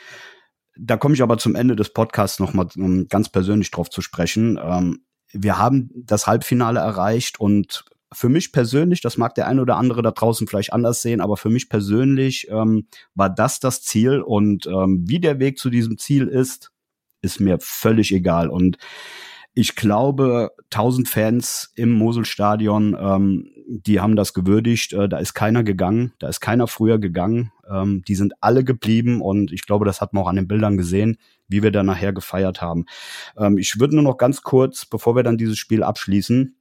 [0.79, 4.59] da komme ich aber zum Ende des Podcasts nochmal um ganz persönlich drauf zu sprechen.
[4.63, 5.01] Ähm,
[5.33, 10.03] wir haben das Halbfinale erreicht und für mich persönlich, das mag der eine oder andere
[10.03, 14.67] da draußen vielleicht anders sehen, aber für mich persönlich ähm, war das das Ziel und
[14.67, 16.71] ähm, wie der Weg zu diesem Ziel ist,
[17.21, 18.49] ist mir völlig egal.
[18.49, 18.79] Und
[19.59, 24.93] ich glaube, 1000 Fans im Moselstadion, ähm, die haben das gewürdigt.
[24.93, 27.53] Äh, da ist keiner gegangen, da ist keiner früher gegangen.
[27.67, 30.77] Ähm, die sind alle geblieben und ich glaube, das hat man auch an den Bildern
[30.77, 31.17] gesehen,
[31.49, 32.85] wie wir da nachher gefeiert haben.
[33.39, 36.56] Ähm, ich würde nur noch ganz kurz, bevor wir dann dieses Spiel abschließen,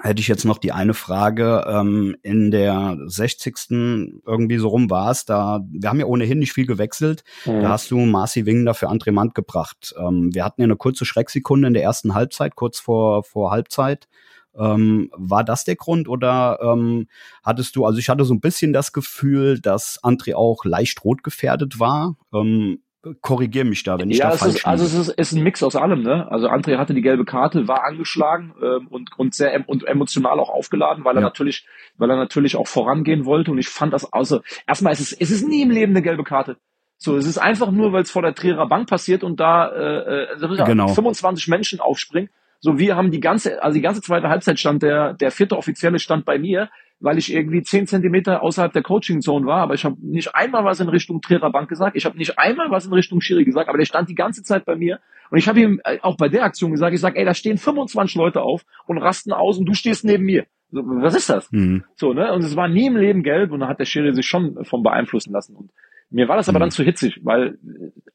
[0.00, 1.64] hätte ich jetzt noch die eine Frage.
[1.66, 3.70] Ähm, in der 60.
[3.70, 7.24] irgendwie so rum war es, da, wir haben ja ohnehin nicht viel gewechselt.
[7.44, 7.62] Mhm.
[7.62, 9.94] Da hast du Marci Wingner für André Mand gebracht.
[9.98, 14.08] Ähm, wir hatten ja eine kurze Schrecksekunde in der ersten Halbzeit, kurz vor, vor Halbzeit.
[14.56, 17.08] Ähm, war das der Grund oder ähm,
[17.42, 21.24] hattest du, also ich hatte so ein bisschen das Gefühl, dass André auch leicht rot
[21.24, 22.16] gefährdet war.
[22.32, 22.80] Ähm,
[23.20, 25.62] korrigiere mich da, wenn ich ja, da falsch ist, Also es ist, ist ein Mix
[25.62, 26.30] aus allem, ne?
[26.30, 30.38] Also André hatte die gelbe Karte, war angeschlagen ähm, und und sehr em und emotional
[30.40, 34.12] auch aufgeladen, weil er natürlich, weil er natürlich auch vorangehen wollte und ich fand das
[34.12, 36.56] also erstmal ist es es ist nie im Leben eine gelbe Karte.
[36.96, 40.24] So, es ist einfach nur, weil es vor der Trierer Bank passiert und da äh,
[40.34, 40.88] äh, genau.
[40.88, 42.30] 25 Menschen aufspringen.
[42.60, 45.98] So, wir haben die ganze, also die ganze zweite Halbzeit stand der, der vierte Offizielle
[45.98, 46.70] stand bei mir
[47.04, 50.80] weil ich irgendwie zehn Zentimeter außerhalb der Coaching-Zone war, aber ich habe nicht einmal was
[50.80, 53.76] in Richtung Trierer Bank gesagt, ich habe nicht einmal was in Richtung Schiri gesagt, aber
[53.76, 56.44] der stand die ganze Zeit bei mir und ich habe ihm äh, auch bei der
[56.44, 59.74] Aktion gesagt, ich sage, ey, da stehen 25 Leute auf und rasten aus und du
[59.74, 60.46] stehst neben mir.
[60.70, 61.52] So, was ist das?
[61.52, 61.84] Mhm.
[61.94, 62.32] So, ne?
[62.32, 64.82] Und es war nie im Leben gelb und da hat der Schiri sich schon vom
[64.82, 65.56] beeinflussen lassen.
[65.56, 65.70] Und
[66.08, 66.62] mir war das aber mhm.
[66.62, 67.58] dann zu hitzig, weil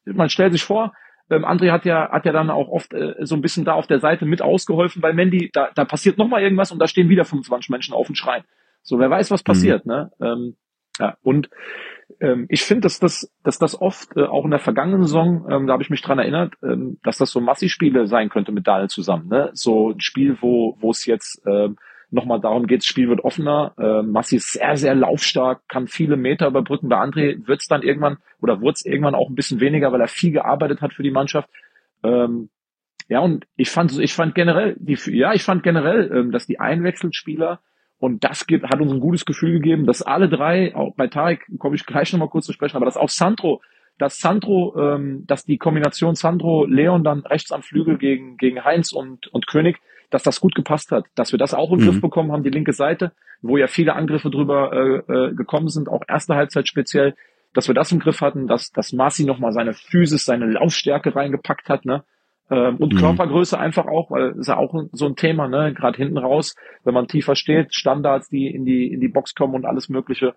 [0.08, 0.94] äh, man stellt sich vor,
[1.30, 3.86] ähm, André hat ja, hat ja dann auch oft äh, so ein bisschen da auf
[3.86, 5.52] der Seite mit ausgeholfen bei Mandy.
[5.54, 8.44] Da, da passiert noch mal irgendwas und da stehen wieder 25 Menschen auf und schreien.
[8.82, 9.92] So, wer weiß, was passiert, mhm.
[9.92, 10.12] ne?
[10.22, 10.56] Ähm,
[11.00, 11.50] ja, und
[12.20, 15.68] ähm, ich finde, dass das, dass das oft äh, auch in der vergangenen Saison, ähm,
[15.68, 18.90] da habe ich mich dran erinnert, ähm, dass das so Massi-Spiele sein könnte mit Daniel
[18.90, 19.30] zusammen.
[19.30, 19.52] Ne?
[19.54, 21.78] So ein Spiel, wo wo es jetzt ähm,
[22.12, 23.74] nochmal darum geht, das Spiel wird offener.
[23.78, 26.90] Äh, Massi ist sehr, sehr laufstark, kann viele Meter überbrücken.
[26.90, 30.02] Bei André wird es dann irgendwann oder wurde es irgendwann auch ein bisschen weniger, weil
[30.02, 31.50] er viel gearbeitet hat für die Mannschaft.
[32.04, 32.50] Ähm,
[33.08, 36.60] ja, und ich fand, ich fand generell, die, ja, ich fand generell, ähm, dass die
[36.60, 37.60] Einwechselspieler
[38.00, 41.46] und das gibt, hat uns ein gutes Gefühl gegeben, dass alle drei, auch bei Tarek
[41.60, 43.62] komme ich gleich nochmal kurz zu sprechen, aber dass auch Sandro,
[43.98, 48.94] dass Sandro, ähm, dass die Kombination Sandro, Leon dann rechts am Flügel gegen, gegen Heinz
[48.94, 51.86] und, und König, dass das gut gepasst hat, dass wir das auch im mhm.
[51.86, 55.90] Griff bekommen haben, die linke Seite, wo ja viele Angriffe drüber äh, äh, gekommen sind,
[55.90, 57.16] auch erste Halbzeit speziell,
[57.54, 61.70] dass wir das im Griff hatten, dass, dass Marci nochmal seine Physis, seine Laufstärke reingepackt
[61.70, 62.04] hat, ne?
[62.52, 62.98] Ähm, und mhm.
[62.98, 65.74] Körpergröße einfach auch, weil ist ja auch so ein Thema, ne?
[65.74, 69.56] Gerade hinten raus, wenn man tiefer steht, Standards, die in die in die Box kommen
[69.56, 70.34] und alles Mögliche.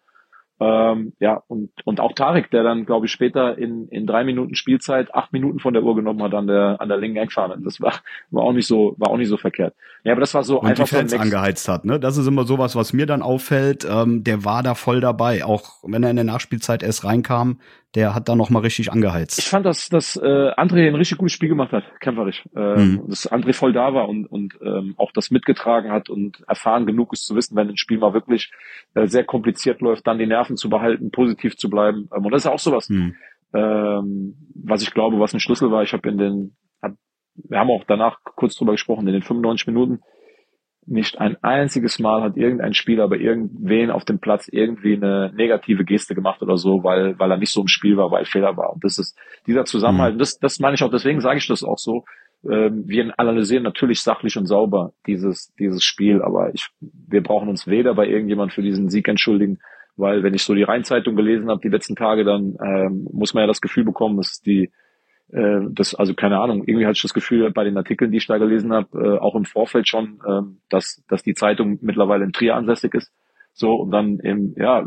[0.60, 4.54] Ähm, ja, und, und auch Tarek, der dann, glaube ich, später in, in drei Minuten
[4.54, 7.56] Spielzeit acht Minuten von der Uhr genommen hat an der, an der linken Eckfahne.
[7.64, 7.94] Das war,
[8.30, 9.74] war auch nicht so, war auch nicht so verkehrt.
[10.04, 11.98] Ja, aber das war so und einfach die Fans angeheizt hat, ne?
[11.98, 13.84] Das ist immer sowas, was mir dann auffällt.
[13.90, 17.58] Ähm, der war da voll dabei, auch wenn er in der Nachspielzeit erst reinkam.
[17.94, 19.38] Der hat da noch mal richtig angeheizt.
[19.38, 20.20] Ich fand, dass, dass äh,
[20.56, 22.42] André ein richtig gutes Spiel gemacht hat, kämpferisch.
[22.56, 23.08] Ähm, mhm.
[23.08, 27.12] Dass André voll da war und, und ähm, auch das mitgetragen hat und erfahren genug
[27.12, 28.50] ist zu wissen, wenn ein Spiel mal wirklich
[28.94, 32.08] äh, sehr kompliziert läuft, dann die Nerven zu behalten, positiv zu bleiben.
[32.16, 33.14] Ähm, und das ist auch sowas, mhm.
[33.52, 35.82] ähm, was ich glaube, was ein Schlüssel war.
[35.82, 36.92] Ich habe in den, hab,
[37.34, 40.00] wir haben auch danach kurz drüber gesprochen, in den 95 Minuten
[40.86, 45.84] nicht ein einziges Mal hat irgendein Spieler bei irgendwen auf dem Platz irgendwie eine negative
[45.84, 48.72] Geste gemacht oder so, weil, weil er nicht so im Spiel war, weil Fehler war.
[48.72, 49.16] Und das ist
[49.46, 50.18] dieser Zusammenhalt, mhm.
[50.18, 52.04] das, das meine ich auch, deswegen sage ich das auch so.
[52.48, 57.68] Ähm, wir analysieren natürlich sachlich und sauber dieses, dieses Spiel, aber ich, wir brauchen uns
[57.68, 59.60] weder bei irgendjemand für diesen Sieg entschuldigen,
[59.96, 63.42] weil wenn ich so die Rheinzeitung gelesen habe die letzten Tage, dann ähm, muss man
[63.42, 64.72] ja das Gefühl bekommen, dass die
[65.32, 68.26] äh, das, also keine Ahnung, irgendwie hatte ich das Gefühl bei den Artikeln, die ich
[68.26, 72.32] da gelesen habe, äh, auch im Vorfeld schon, äh, dass, dass die Zeitung mittlerweile in
[72.32, 73.10] Trier ansässig ist.
[73.54, 74.86] So, und dann eben, ja,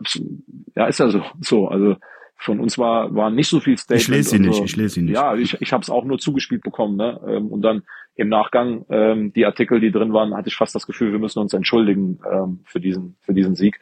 [0.75, 1.97] ja, ist ja so, so, also
[2.37, 4.01] von uns war, war nicht so viel Statement.
[4.01, 4.63] Ich lese sie nicht, so.
[4.63, 5.15] ich lese sie nicht.
[5.15, 7.19] Ja, ich, ich habe es auch nur zugespielt bekommen, ne?
[7.27, 7.83] Ähm, und dann
[8.15, 11.39] im Nachgang, ähm, die Artikel, die drin waren, hatte ich fast das Gefühl, wir müssen
[11.39, 13.79] uns entschuldigen ähm, für diesen, für diesen Sieg.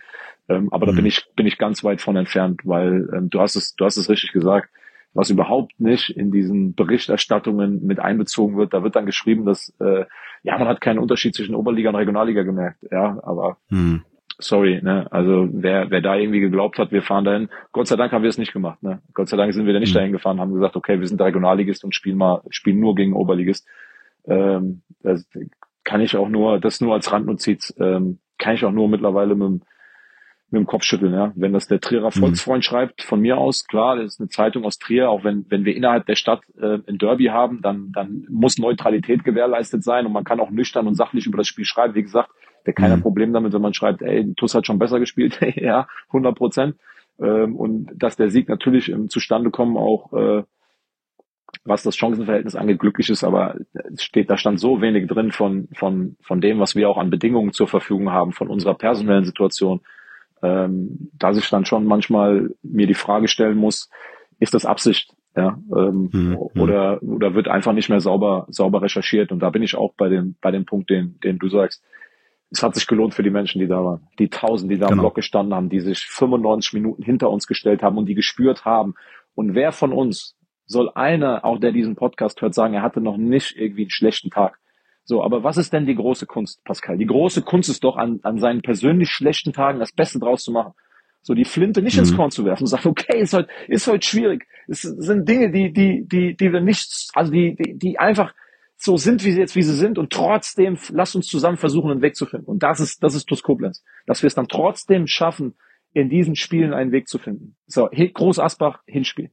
[0.50, 0.92] Ähm, aber mhm.
[0.92, 3.86] da bin ich, bin ich ganz weit von entfernt, weil ähm, du hast es, du
[3.86, 4.70] hast es richtig gesagt
[5.14, 8.74] was überhaupt nicht in diesen Berichterstattungen mit einbezogen wird.
[8.74, 10.06] Da wird dann geschrieben, dass äh,
[10.44, 12.80] ja man hat keinen Unterschied zwischen Oberliga und Regionalliga gemerkt.
[12.92, 14.04] Ja, aber hm.
[14.40, 15.08] sorry, ne?
[15.12, 17.50] Also wer wer da irgendwie geglaubt hat, wir fahren dahin.
[17.72, 18.82] Gott sei Dank haben wir es nicht gemacht.
[18.82, 19.02] Ne?
[19.14, 19.96] Gott sei Dank sind wir da nicht hm.
[19.96, 23.14] dahin gefahren, haben gesagt, okay, wir sind der Regionalligist und spielen mal spielen nur gegen
[23.14, 23.68] Oberligist.
[24.26, 25.28] Ähm, das
[25.84, 29.48] kann ich auch nur, das nur als Randnotiz, ähm, kann ich auch nur mittlerweile mit
[29.48, 29.62] dem
[30.54, 31.34] mit dem Kopf schütteln, ja.
[31.36, 32.20] Wenn das der Trierer mhm.
[32.20, 32.64] Volksfreund mhm.
[32.64, 35.76] schreibt, von mir aus, klar, das ist eine Zeitung aus Trier, auch wenn, wenn wir
[35.76, 40.24] innerhalb der Stadt äh, ein Derby haben, dann, dann muss Neutralität gewährleistet sein und man
[40.24, 41.96] kann auch nüchtern und sachlich über das Spiel schreiben.
[41.96, 42.30] Wie gesagt,
[42.66, 43.02] der keiner mhm.
[43.02, 46.76] Problem damit, wenn man schreibt, ey, TUS hat schon besser gespielt, ja, 100 Prozent.
[47.20, 50.44] Ähm, und dass der Sieg natürlich im Zustandekommen auch, äh,
[51.66, 53.56] was das Chancenverhältnis angeht, glücklich ist, aber
[53.94, 57.10] es steht, da stand so wenig drin von, von, von dem, was wir auch an
[57.10, 59.82] Bedingungen zur Verfügung haben, von unserer personellen Situation,
[60.44, 63.90] ähm, dass ich dann schon manchmal mir die Frage stellen muss,
[64.40, 65.16] ist das Absicht?
[65.36, 66.38] Ja, ähm, mhm.
[66.38, 69.32] oder, oder wird einfach nicht mehr sauber, sauber recherchiert.
[69.32, 71.84] Und da bin ich auch bei dem, bei dem Punkt, den, den du sagst.
[72.52, 74.08] Es hat sich gelohnt für die Menschen, die da waren.
[74.20, 74.98] Die tausend, die da genau.
[74.98, 78.64] im Block gestanden haben, die sich 95 Minuten hinter uns gestellt haben und die gespürt
[78.64, 78.94] haben.
[79.34, 83.18] Und wer von uns soll einer, auch der diesen Podcast hört, sagen, er hatte noch
[83.18, 84.60] nicht irgendwie einen schlechten Tag.
[85.06, 86.98] So, aber was ist denn die große Kunst, Pascal?
[86.98, 90.52] Die große Kunst ist doch an, an seinen persönlich schlechten Tagen das Beste draus zu
[90.52, 90.74] machen.
[91.22, 92.02] So die Flinte nicht mhm.
[92.02, 94.46] ins Korn zu werfen und sagen, okay, ist heute, ist heute schwierig.
[94.68, 98.34] Es sind Dinge, die, die, die, die wir nicht, also die, die, die einfach
[98.76, 102.02] so sind, wie sie jetzt, wie sie sind und trotzdem lass uns zusammen versuchen, einen
[102.02, 102.46] Weg zu finden.
[102.46, 103.84] Und das ist, das ist TuS Koblenz.
[104.06, 105.56] Dass wir es dann trotzdem schaffen,
[105.94, 107.56] in diesen Spielen einen Weg zu finden.
[107.68, 109.32] So, Groß Asbach, Hinspiel.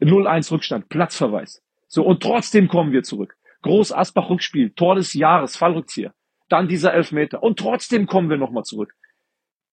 [0.00, 1.62] 0-1 Rückstand, Platzverweis.
[1.86, 3.37] So, und trotzdem kommen wir zurück.
[3.62, 6.12] Groß Asbach Rückspiel, Tor des Jahres, Fallrückzieher.
[6.48, 7.42] Dann dieser Elfmeter.
[7.42, 8.94] Und trotzdem kommen wir nochmal zurück.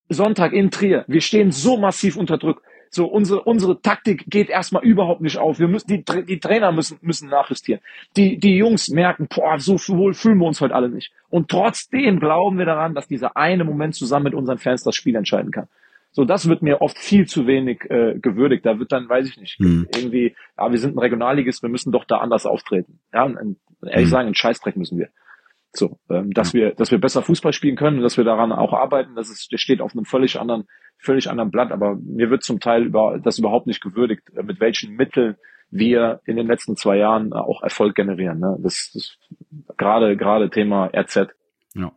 [0.10, 1.06] Sonntag in Trier.
[1.08, 2.62] Wir stehen so massiv unter Druck.
[2.89, 5.60] So, unsere, unsere Taktik geht erstmal überhaupt nicht auf.
[5.60, 7.82] Wir müssen, die, die Trainer müssen, müssen nachjustieren.
[8.15, 11.12] Die, die Jungs merken, boah, so wohl fühlen wir uns heute alle nicht.
[11.30, 15.15] Und trotzdem glauben wir daran, dass dieser eine Moment zusammen mit unseren Fans das Spiel
[15.15, 15.67] entscheiden kann.
[16.12, 18.65] So, das wird mir oft viel zu wenig äh, gewürdigt.
[18.65, 19.89] Da wird dann, weiß ich nicht, hm.
[19.93, 23.00] irgendwie, ja, wir sind ein Regionalligist, wir müssen doch da anders auftreten.
[23.13, 24.12] Ja, und, ehrlich hm.
[24.12, 25.10] sagen, einen Scheißdreck müssen wir.
[25.74, 29.15] So, ähm, dass wir, dass wir besser Fußball spielen können, dass wir daran auch arbeiten,
[29.15, 30.67] das ist, das steht auf einem völlig anderen,
[30.98, 31.71] völlig anderen Blatt.
[31.71, 35.36] Aber mir wird zum Teil über das überhaupt nicht gewürdigt, äh, mit welchen Mitteln
[35.69, 38.39] wir in den letzten zwei Jahren auch Erfolg generieren.
[38.39, 38.58] Ne?
[38.62, 39.17] Das, das
[39.78, 41.30] gerade gerade Thema RZ.
[41.74, 41.91] Ja.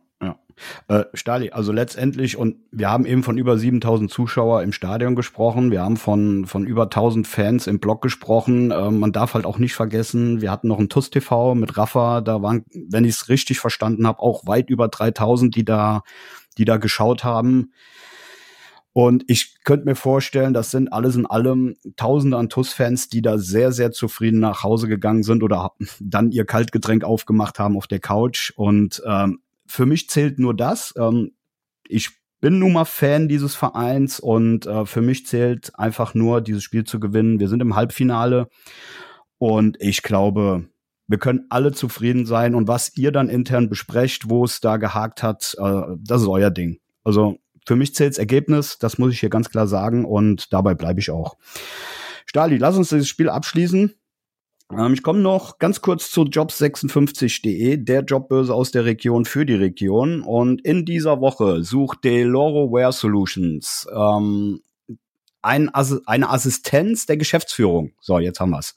[0.87, 5.71] Äh, Stali, also letztendlich, und wir haben eben von über 7000 Zuschauer im Stadion gesprochen,
[5.71, 8.71] wir haben von, von über 1000 Fans im Blog gesprochen.
[8.71, 12.21] Äh, man darf halt auch nicht vergessen, wir hatten noch ein TUS TV mit Rafa,
[12.21, 16.03] da waren, wenn ich es richtig verstanden habe, auch weit über 3000, die da,
[16.57, 17.71] die da geschaut haben.
[18.91, 23.37] Und ich könnte mir vorstellen, das sind alles in allem Tausende an TUS-Fans, die da
[23.37, 27.99] sehr, sehr zufrieden nach Hause gegangen sind oder dann ihr Kaltgetränk aufgemacht haben auf der
[27.99, 28.51] Couch.
[28.55, 30.93] Und ähm, für mich zählt nur das.
[30.97, 31.31] Ähm,
[31.87, 32.09] ich
[32.41, 36.83] bin nun mal Fan dieses Vereins und äh, für mich zählt einfach nur, dieses Spiel
[36.83, 37.39] zu gewinnen.
[37.39, 38.47] Wir sind im Halbfinale
[39.37, 40.69] und ich glaube,
[41.07, 45.21] wir können alle zufrieden sein und was ihr dann intern besprecht, wo es da gehakt
[45.21, 46.79] hat, äh, das ist euer Ding.
[47.03, 50.99] Also für mich zählt's Ergebnis, das muss ich hier ganz klar sagen und dabei bleibe
[50.99, 51.37] ich auch.
[52.25, 53.93] Stali, lass uns dieses Spiel abschließen.
[54.71, 59.55] Ähm, ich komme noch ganz kurz zu jobs56.de, der Jobbörse aus der Region für die
[59.55, 60.21] Region.
[60.21, 64.61] Und in dieser Woche sucht Deloro Wear Solutions ähm,
[65.41, 67.93] ein, eine Assistenz der Geschäftsführung.
[68.01, 68.75] So, jetzt haben wir's.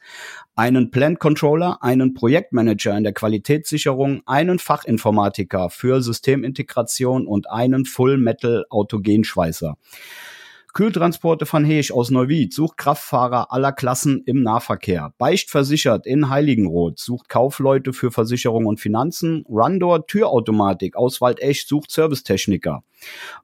[0.55, 8.18] Einen Plant Controller, einen Projektmanager in der Qualitätssicherung, einen Fachinformatiker für Systemintegration und einen Full
[8.18, 9.76] Metal Autogenschweißer.
[10.74, 15.12] Kühltransporte van Heesch aus Neuwied sucht Kraftfahrer aller Klassen im Nahverkehr.
[15.18, 19.44] Beicht versichert in Heiligenroth sucht Kaufleute für Versicherung und Finanzen.
[19.46, 22.82] Rundor Türautomatik aus Waldesch sucht Servicetechniker.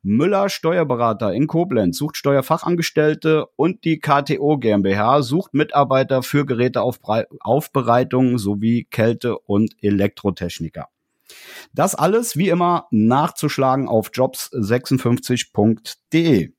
[0.02, 8.86] Müller Steuerberater in Koblenz sucht Steuerfachangestellte und die KTO GmbH sucht Mitarbeiter für Geräteaufbereitung sowie
[8.90, 10.88] Kälte- und Elektrotechniker.
[11.74, 16.52] Das alles wie immer nachzuschlagen auf jobs56.de.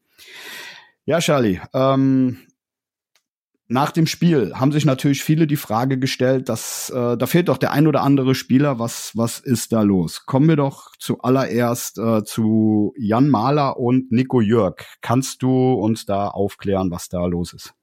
[1.06, 2.38] Ja, Charlie, ähm,
[3.72, 7.58] nach dem Spiel haben sich natürlich viele die Frage gestellt, dass äh, da fehlt doch
[7.58, 8.80] der ein oder andere Spieler.
[8.80, 10.26] Was was ist da los?
[10.26, 14.78] Kommen wir doch zuallererst äh, zu Jan Mahler und Nico Jörg.
[15.02, 17.76] Kannst du uns da aufklären, was da los ist?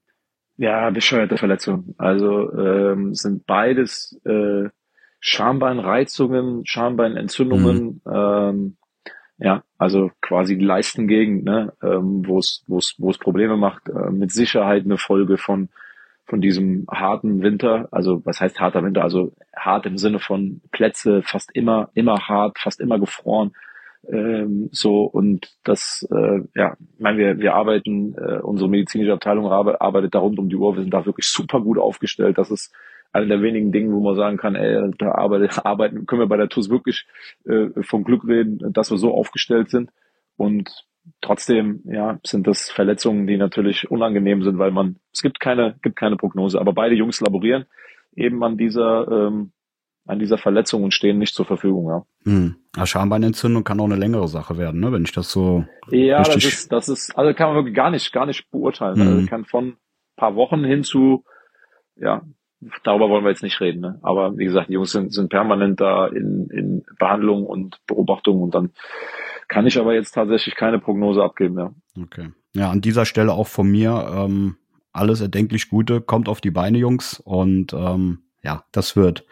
[0.57, 1.95] Ja, bescheuerte Verletzung.
[1.97, 4.69] Also ähm, sind beides äh,
[5.21, 8.01] Schambeinreizungen, Schambeinentzündungen.
[8.03, 8.11] Mhm.
[8.13, 8.77] Ähm,
[9.39, 13.87] ja, also quasi die Leistengegend, ne, ähm, wo es wo es wo es Probleme macht,
[13.89, 15.69] äh, mit Sicherheit eine Folge von
[16.25, 17.87] von diesem harten Winter.
[17.91, 19.03] Also was heißt harter Winter?
[19.03, 23.51] Also hart im Sinne von Plätze fast immer immer hart, fast immer gefroren.
[24.09, 29.47] Ähm, so und das, äh, ja, ich meine, wir wir arbeiten, äh, unsere medizinische Abteilung
[29.51, 30.75] arbeitet da rund um die Uhr.
[30.75, 32.37] Wir sind da wirklich super gut aufgestellt.
[32.37, 32.73] Das ist
[33.11, 36.37] einer der wenigen Dinge, wo man sagen kann, ey, da arbeitet, arbeiten, können wir bei
[36.37, 37.07] der TUS wirklich
[37.45, 39.91] äh, vom Glück reden, dass wir so aufgestellt sind.
[40.35, 40.85] Und
[41.21, 45.95] trotzdem, ja, sind das Verletzungen, die natürlich unangenehm sind, weil man, es gibt keine, gibt
[45.95, 46.59] keine Prognose.
[46.59, 47.65] Aber beide Jungs laborieren
[48.15, 49.51] eben an dieser, ähm,
[50.05, 52.05] an dieser Verletzung und stehen nicht zur Verfügung, ja.
[52.23, 52.55] Hm.
[52.83, 55.65] Schambeinentzündung kann auch eine längere Sache werden, ne, wenn ich das so.
[55.89, 58.95] Ja, das ist, das ist, also kann man wirklich gar nicht, gar nicht beurteilen.
[58.95, 59.07] Hm.
[59.07, 59.77] Also kann von
[60.15, 61.23] paar Wochen hin zu,
[61.95, 62.23] ja,
[62.83, 63.81] darüber wollen wir jetzt nicht reden.
[63.81, 63.99] Ne?
[64.01, 68.55] Aber wie gesagt, die Jungs sind, sind permanent da in, in Behandlung und Beobachtung und
[68.55, 68.71] dann
[69.47, 71.57] kann ich aber jetzt tatsächlich keine Prognose abgeben.
[71.57, 71.71] Ja.
[72.01, 72.29] Okay.
[72.53, 74.57] Ja, an dieser Stelle auch von mir ähm,
[74.91, 76.01] alles erdenklich Gute.
[76.01, 77.19] Kommt auf die Beine, Jungs.
[77.19, 79.25] Und ähm, ja, das wird.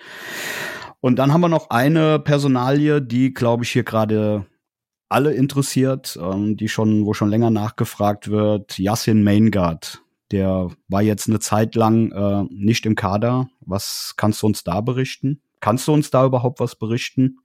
[1.01, 4.45] Und dann haben wir noch eine Personalie, die, glaube ich, hier gerade
[5.09, 8.77] alle interessiert, ähm, die schon, wo schon länger nachgefragt wird.
[8.77, 13.47] Yassin Maingard der war jetzt eine Zeit lang äh, nicht im Kader.
[13.61, 15.41] Was kannst du uns da berichten?
[15.59, 17.39] Kannst du uns da überhaupt was berichten?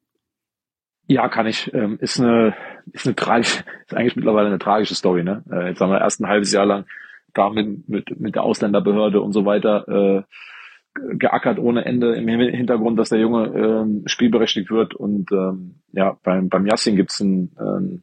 [1.07, 1.73] Ja, kann ich.
[1.75, 2.55] Ähm, ist eine,
[2.93, 5.43] ist eine tragische, ist eigentlich mittlerweile eine tragische Story, ne?
[5.51, 6.87] Äh, jetzt haben wir erst ein halbes Jahr lang
[7.35, 10.23] da mit, mit, mit der Ausländerbehörde und so weiter äh,
[11.17, 14.95] geackert ohne Ende im Hintergrund, dass der Junge ähm, spielberechtigt wird.
[14.95, 18.03] Und ähm, ja, beim, beim Yassin gibt's ein, ein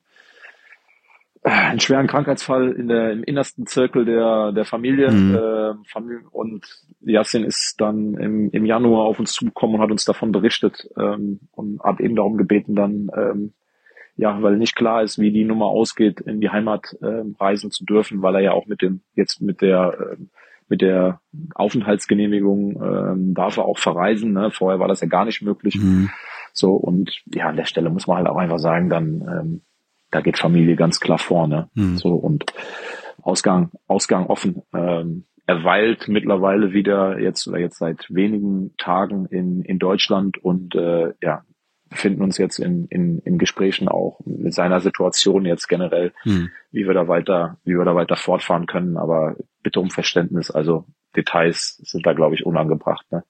[1.48, 5.36] einen schweren Krankheitsfall in der, im innersten Zirkel der, der Familie, mhm.
[5.36, 6.66] äh, Familie und
[7.02, 11.40] Yassin ist dann im, im Januar auf uns zugekommen und hat uns davon berichtet ähm,
[11.52, 13.54] und hat eben darum gebeten, dann ähm,
[14.16, 17.86] ja, weil nicht klar ist, wie die Nummer ausgeht, in die Heimat äh, reisen zu
[17.86, 20.24] dürfen, weil er ja auch mit dem jetzt mit der äh,
[20.70, 21.22] mit der
[21.56, 24.34] Aufenthaltsgenehmigung ähm, darf er auch verreisen.
[24.34, 24.52] Ne?
[24.52, 25.76] Vorher war das ja gar nicht möglich.
[25.76, 26.10] Mhm.
[26.52, 29.62] So und ja, an der Stelle muss man halt auch einfach sagen, dann ähm,
[30.18, 31.70] da geht Familie ganz klar vorne.
[31.76, 31.98] Mhm.
[31.98, 32.46] So und
[33.22, 34.64] Ausgang, Ausgang offen.
[34.74, 40.74] Ähm, er weilt mittlerweile wieder jetzt oder jetzt seit wenigen Tagen in, in Deutschland und
[40.74, 41.44] äh, ja,
[41.88, 46.50] befinden uns jetzt in, in, in Gesprächen auch mit seiner Situation jetzt generell, mhm.
[46.72, 48.98] wie wir da weiter, wie wir da weiter fortfahren können.
[48.98, 50.50] Aber bitte um Verständnis.
[50.50, 53.06] Also Details sind da, glaube ich, unangebracht.
[53.12, 53.24] Ne?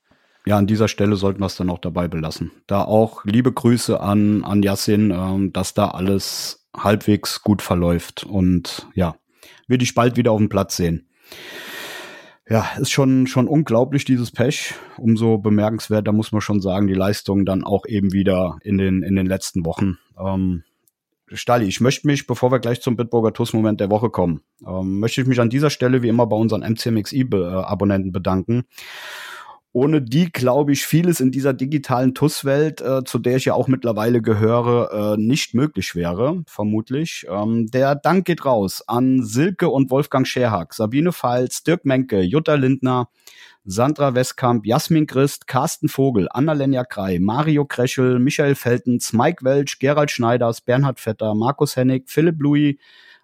[0.47, 2.51] Ja, an dieser Stelle sollten wir es dann auch dabei belassen.
[2.67, 8.88] Da auch liebe Grüße an, an Yassin, ähm, dass da alles halbwegs gut verläuft und
[8.93, 9.17] ja,
[9.67, 11.10] wir dich bald wieder auf dem Platz sehen.
[12.47, 14.73] Ja, ist schon, schon unglaublich, dieses Pech.
[14.97, 19.17] Umso bemerkenswerter muss man schon sagen, die Leistung dann auch eben wieder in den, in
[19.17, 19.97] den letzten Wochen.
[20.17, 20.63] Ähm,
[21.29, 25.19] Stali, ich möchte mich, bevor wir gleich zum Bitburger TUS-Moment der Woche kommen, ähm, möchte
[25.19, 28.63] ich mich an dieser Stelle wie immer bei unseren MCMXI-Abonnenten bedanken
[29.73, 33.67] ohne die, glaube ich, vieles in dieser digitalen TUS-Welt, äh, zu der ich ja auch
[33.67, 37.27] mittlerweile gehöre, äh, nicht möglich wäre, vermutlich.
[37.30, 42.55] Ähm, der Dank geht raus an Silke und Wolfgang Scherhack, Sabine Pfalz, Dirk Menke, Jutta
[42.55, 43.09] Lindner,
[43.70, 50.09] Sandra Westkamp, Jasmin Christ, Carsten Vogel, Annalenja Krei, Mario Kreschel, Michael Feltens, Mike Welch, Gerald
[50.09, 52.78] Schneiders, Bernhard Vetter, Markus Hennig, Philipp Louis,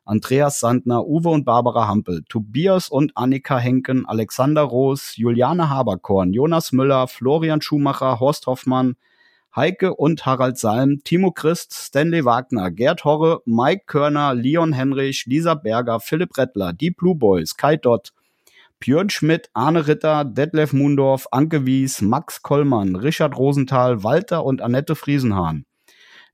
[0.05, 6.73] Andreas Sandner, Uwe und Barbara Hampel, Tobias und Annika Henken, Alexander Roos, Juliane Haberkorn, Jonas
[6.73, 8.95] Müller, Florian Schumacher, Horst Hoffmann,
[9.55, 15.53] Heike und Harald Salm, Timo Christ, Stanley Wagner, Gerd Horre, Mike Körner, Leon Henrich, Lisa
[15.53, 18.13] Berger, Philipp Rettler, die Blue Boys, Kai Dott,
[18.79, 24.95] Björn Schmidt, Arne Ritter, Detlef Mundorf, Anke Wies, Max Kollmann, Richard Rosenthal, Walter und Annette
[24.95, 25.65] Friesenhahn.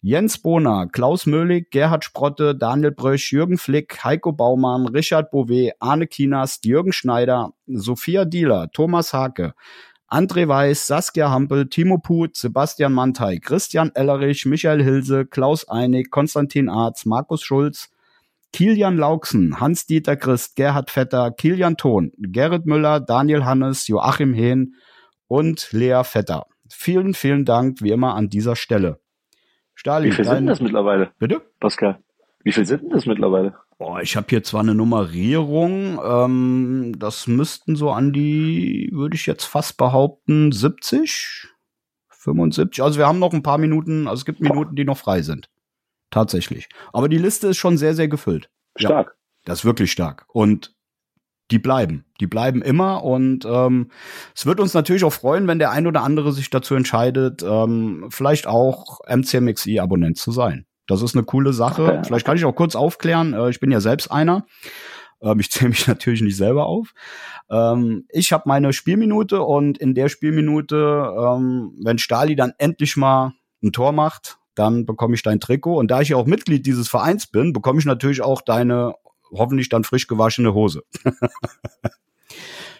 [0.01, 6.07] Jens Bohner, Klaus Möhlig, Gerhard Sprotte, Daniel Brösch, Jürgen Flick, Heiko Baumann, Richard Bouvet, Arne
[6.07, 9.53] Kinas, Jürgen Schneider, Sophia Dieler, Thomas Hake,
[10.07, 16.69] André Weiß, Saskia Hampel, Timo Put, Sebastian Mantei, Christian Ellerich, Michael Hilse, Klaus Einig, Konstantin
[16.69, 17.89] Arz, Markus Schulz,
[18.53, 24.75] Kilian Lauksen, Hans-Dieter Christ, Gerhard Vetter, Kilian Thon, Gerrit Müller, Daniel Hannes, Joachim Hehn
[25.27, 26.45] und Lea Vetter.
[26.69, 29.01] Vielen, vielen Dank wie immer an dieser Stelle.
[29.79, 31.13] Stalin, Wie viel sind das mittlerweile?
[31.19, 31.41] Bitte?
[31.61, 32.03] Pascal.
[32.43, 33.55] Wie viel sind das mittlerweile?
[33.77, 39.25] Boah, ich habe hier zwar eine Nummerierung, ähm, das müssten so an die, würde ich
[39.25, 41.47] jetzt fast behaupten, 70,
[42.09, 42.83] 75.
[42.83, 45.49] Also wir haben noch ein paar Minuten, also es gibt Minuten, die noch frei sind.
[46.09, 46.67] Tatsächlich.
[46.91, 48.49] Aber die Liste ist schon sehr, sehr gefüllt.
[48.75, 49.07] Stark.
[49.07, 49.13] Ja,
[49.45, 50.25] das ist wirklich stark.
[50.27, 50.75] Und
[51.51, 52.05] die bleiben.
[52.19, 53.89] Die bleiben immer und ähm,
[54.35, 58.07] es wird uns natürlich auch freuen, wenn der ein oder andere sich dazu entscheidet, ähm,
[58.09, 60.65] vielleicht auch MCMXI-Abonnent zu sein.
[60.87, 61.83] Das ist eine coole Sache.
[61.83, 62.01] Okay.
[62.05, 63.33] Vielleicht kann ich auch kurz aufklären.
[63.33, 64.45] Äh, ich bin ja selbst einer.
[65.21, 66.93] Ähm, ich zähle mich natürlich nicht selber auf.
[67.49, 73.33] Ähm, ich habe meine Spielminute und in der Spielminute, ähm, wenn Stali dann endlich mal
[73.63, 75.77] ein Tor macht, dann bekomme ich dein Trikot.
[75.77, 78.93] Und da ich ja auch Mitglied dieses Vereins bin, bekomme ich natürlich auch deine
[79.31, 80.83] hoffentlich dann frisch gewaschene Hose.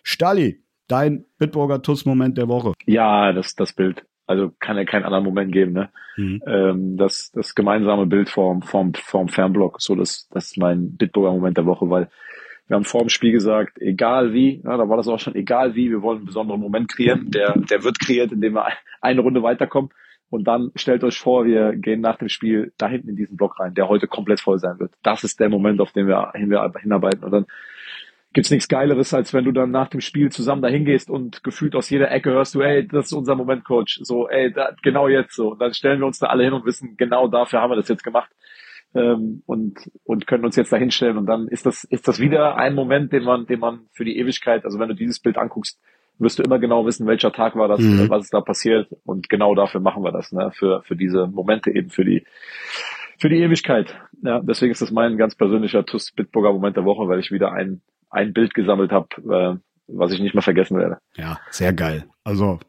[0.04, 2.74] Stali, dein Bitburger Tuss-Moment der Woche.
[2.86, 4.06] Ja, das, das Bild.
[4.28, 5.90] Also kann ja keinen anderen Moment geben, ne?
[6.16, 6.42] Mhm.
[6.46, 11.32] Ähm, das, das gemeinsame Bild vom, vom, vom Fernblock, so das, das ist mein Bitburger
[11.32, 12.10] Moment der Woche, weil
[12.68, 15.74] wir haben vor dem Spiel gesagt, egal wie, ja, da war das auch schon, egal
[15.74, 17.32] wie, wir wollen einen besonderen Moment kreieren.
[17.32, 18.68] Der, der wird kreiert, indem wir
[19.02, 19.90] eine Runde weiterkommen.
[20.30, 23.60] Und dann stellt euch vor, wir gehen nach dem Spiel da hinten in diesen Block
[23.60, 24.94] rein, der heute komplett voll sein wird.
[25.02, 27.24] Das ist der Moment, auf den wir, hin wir hinarbeiten.
[27.24, 27.46] Und dann
[28.34, 31.76] gibt's nichts Geileres, als wenn du dann nach dem Spiel zusammen dahin gehst und gefühlt
[31.76, 34.00] aus jeder Ecke hörst du, ey, das ist unser Moment, Coach.
[34.04, 35.54] So, ey, da, genau jetzt so.
[35.54, 37.90] Und dann stellen wir uns da alle hin und wissen, genau dafür haben wir das
[37.90, 38.30] jetzt gemacht.
[38.94, 41.18] Ähm, und, und können uns jetzt da hinstellen.
[41.18, 44.18] Und dann ist das, ist das wieder ein Moment, den man, den man für die
[44.18, 45.80] Ewigkeit, also wenn du dieses Bild anguckst,
[46.20, 48.10] wirst du immer genau wissen, welcher Tag war das, mhm.
[48.10, 48.90] was ist da passiert.
[49.06, 50.52] Und genau dafür machen wir das, ne?
[50.54, 52.26] Für, für diese Momente eben, für die,
[53.18, 53.96] für die Ewigkeit.
[54.22, 57.54] Ja, deswegen ist das mein ganz persönlicher TUS Bitburger Moment der Woche, weil ich wieder
[57.54, 60.98] ein, ein Bild gesammelt habe, äh, was ich nicht mehr vergessen werde.
[61.16, 62.06] Ja, sehr geil.
[62.24, 62.60] Also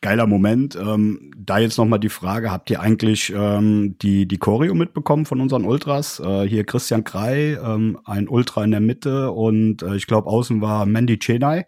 [0.00, 0.74] geiler Moment.
[0.76, 5.26] Ähm, da jetzt noch mal die Frage: Habt ihr eigentlich ähm, die die Choreo mitbekommen
[5.26, 6.18] von unseren Ultras?
[6.18, 10.62] Äh, hier Christian Krei, ähm, ein Ultra in der Mitte und äh, ich glaube außen
[10.62, 11.66] war Mandy Chenai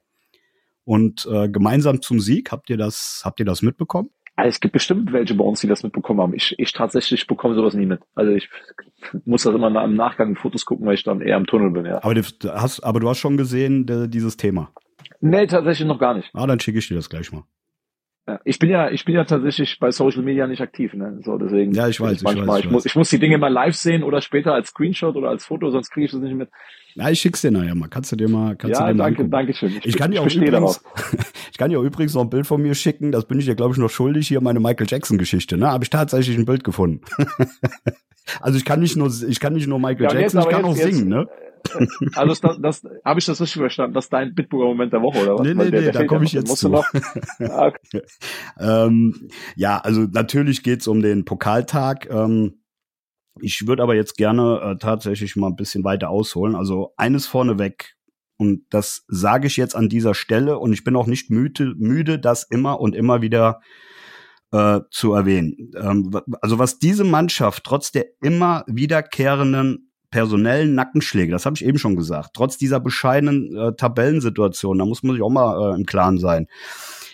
[0.85, 2.53] und äh, gemeinsam zum Sieg.
[2.53, 4.11] Habt ihr das, habt ihr das mitbekommen?
[4.35, 6.35] Also es gibt bestimmt welche bei uns, die das mitbekommen haben.
[6.35, 8.01] Ich, ich tatsächlich bekomme sowas nie mit.
[8.15, 8.49] Also ich
[9.25, 11.85] muss das immer im Nachgang in Fotos gucken, weil ich dann eher im Tunnel bin,
[11.85, 12.03] ja.
[12.03, 14.73] Aber du hast, aber du hast schon gesehen, de, dieses Thema.
[15.21, 16.31] Nee, tatsächlich noch gar nicht.
[16.33, 17.45] Ah, dann schicke ich dir das gleich mal.
[18.27, 21.19] Ja, ich bin ja, ich bin ja tatsächlich bei Social Media nicht aktiv, ne?
[21.25, 21.73] So deswegen.
[21.73, 23.75] Ja, ich weiß, ich manchmal, weiß, ich, ich muss, ich muss die Dinge mal live
[23.75, 26.49] sehen oder später als Screenshot oder als Foto, sonst kriege ich das nicht mit.
[26.95, 27.89] Ja, ich schick's dir nachher mal.
[27.89, 29.71] Kannst du dir mal, kannst ja, du dir mal danke, danke schön.
[29.71, 30.85] Ich, ich kann dir auch übrigens,
[31.51, 33.11] ich kann dir auch übrigens noch ein Bild von mir schicken.
[33.11, 34.29] Das bin ich dir, glaube ich, noch schuldig.
[34.29, 35.69] Hier meine Michael Jackson Geschichte, ne?
[35.69, 37.01] Habe ich tatsächlich ein Bild gefunden.
[38.41, 40.67] also ich kann nicht nur, ich kann nicht nur Michael ja, Jackson, jetzt, ich kann
[40.67, 41.29] jetzt, auch singen, ne?
[42.15, 43.95] Also das, das habe ich das richtig verstanden?
[43.95, 45.47] Das ist dein Bitburger Moment der Woche, oder was?
[45.47, 46.69] Nee, nee, der, nee, da komme ich jetzt zu.
[46.69, 46.87] Noch?
[47.41, 48.03] Ah, okay.
[48.59, 52.09] ähm, ja, also natürlich geht's um den Pokaltag.
[52.11, 52.63] Ähm,
[53.41, 56.55] ich würde aber jetzt gerne äh, tatsächlich mal ein bisschen weiter ausholen.
[56.55, 57.97] Also eines vorneweg,
[58.37, 62.19] und das sage ich jetzt an dieser Stelle, und ich bin auch nicht müde, müde
[62.19, 63.61] das immer und immer wieder
[64.53, 65.73] äh, zu erwähnen.
[65.77, 66.11] Ähm,
[66.41, 71.97] also was diese Mannschaft trotz der immer wiederkehrenden personellen Nackenschläge, das habe ich eben schon
[71.97, 76.19] gesagt, trotz dieser bescheidenen äh, Tabellensituation, da muss man sich auch mal äh, im Klaren
[76.19, 76.47] sein,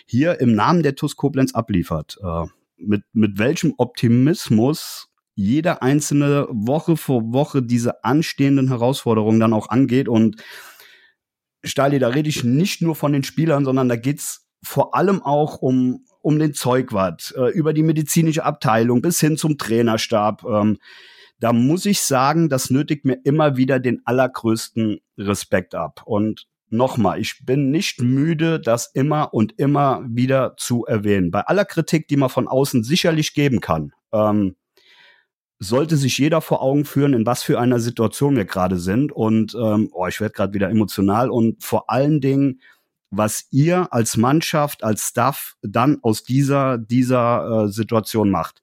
[0.05, 2.17] hier im Namen der TUS Koblenz abliefert.
[2.23, 2.45] Äh,
[2.77, 10.09] mit, mit welchem Optimismus jede einzelne Woche vor Woche diese anstehenden Herausforderungen dann auch angeht.
[10.09, 10.37] Und
[11.63, 15.57] Stali, da rede ich nicht nur von den Spielern, sondern da geht's vor allem auch
[15.61, 20.43] um, um den Zeugwart, äh, über die medizinische Abteilung bis hin zum Trainerstab.
[20.43, 20.77] Ähm,
[21.39, 26.01] da muss ich sagen, das nötigt mir immer wieder den allergrößten Respekt ab.
[26.05, 31.31] Und nochmal, ich bin nicht müde, das immer und immer wieder zu erwähnen.
[31.31, 34.55] Bei aller Kritik, die man von außen sicherlich geben kann, ähm,
[35.59, 39.11] sollte sich jeder vor Augen führen, in was für einer Situation wir gerade sind.
[39.11, 42.61] Und ähm, oh, ich werde gerade wieder emotional und vor allen Dingen,
[43.11, 48.61] was ihr als Mannschaft, als Staff dann aus dieser dieser äh, Situation macht.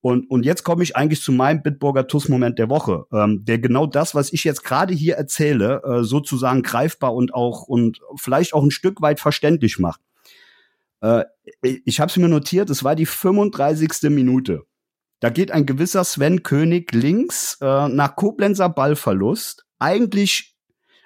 [0.00, 3.86] Und, und jetzt komme ich eigentlich zu meinem Bitburger TUS-Moment der Woche, ähm, der genau
[3.86, 8.62] das, was ich jetzt gerade hier erzähle, äh, sozusagen greifbar und auch und vielleicht auch
[8.62, 10.00] ein Stück weit verständlich macht.
[11.00, 11.24] Äh,
[11.62, 14.10] ich habe es mir notiert, es war die 35.
[14.10, 14.62] Minute.
[15.20, 19.66] Da geht ein gewisser Sven König links äh, nach Koblenzer Ballverlust.
[19.80, 20.56] Eigentlich,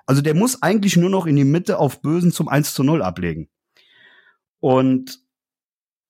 [0.04, 3.02] also der muss eigentlich nur noch in die Mitte auf Bösen zum 1 zu 0
[3.02, 3.48] ablegen.
[4.60, 5.18] Und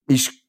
[0.08, 0.44] ich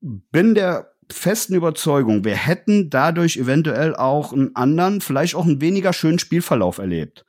[0.00, 5.92] bin der festen Überzeugung, wir hätten dadurch eventuell auch einen anderen, vielleicht auch einen weniger
[5.92, 7.24] schönen Spielverlauf erlebt.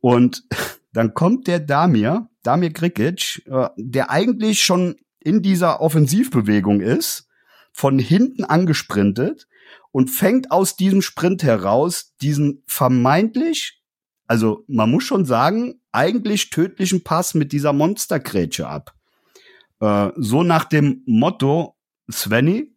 [0.00, 0.44] Und
[0.92, 7.28] dann kommt der Damir, Damir Grikic, äh, der eigentlich schon in dieser Offensivbewegung ist,
[7.72, 9.46] von hinten angesprintet
[9.92, 13.80] und fängt aus diesem Sprint heraus diesen vermeintlich,
[14.26, 18.94] also man muss schon sagen, eigentlich tödlichen Pass mit dieser Monstergrätsche ab.
[19.80, 21.76] Äh, so nach dem Motto,
[22.10, 22.72] Svenny,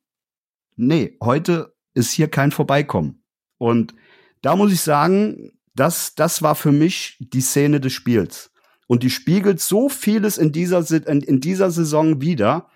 [0.76, 3.24] nee, heute ist hier kein Vorbeikommen.
[3.58, 3.94] Und
[4.42, 8.52] da muss ich sagen, das, das war für mich die Szene des Spiels.
[8.88, 12.70] Und die spiegelt so vieles in dieser, in, in dieser Saison wieder.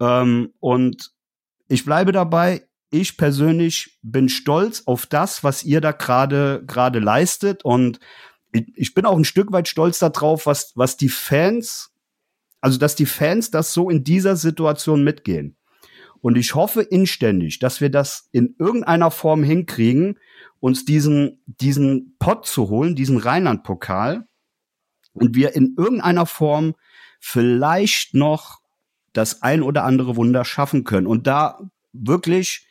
[0.00, 1.12] Ähm, und
[1.68, 7.64] ich bleibe dabei, ich persönlich bin stolz auf das, was ihr da gerade gerade leistet
[7.64, 8.00] und
[8.52, 11.92] ich, bin auch ein Stück weit stolz darauf, was was die Fans,
[12.62, 15.57] also dass die Fans das so in dieser Situation mitgehen.
[16.20, 20.18] Und ich hoffe inständig, dass wir das in irgendeiner Form hinkriegen,
[20.60, 24.26] uns diesen, diesen Pott zu holen, diesen Rheinland-Pokal,
[25.12, 26.74] und wir in irgendeiner Form
[27.20, 28.60] vielleicht noch
[29.12, 31.06] das ein oder andere Wunder schaffen können.
[31.06, 31.58] Und da
[31.92, 32.66] wirklich,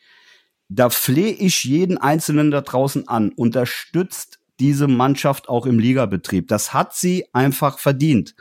[0.69, 6.47] da flehe ich jeden Einzelnen da draußen an, unterstützt diese Mannschaft auch im Ligabetrieb.
[6.47, 8.35] Das hat sie einfach verdient.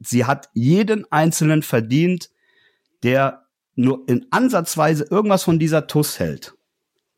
[0.00, 2.30] Sie hat jeden Einzelnen verdient,
[3.02, 6.54] der nur in Ansatzweise irgendwas von dieser TUS hält,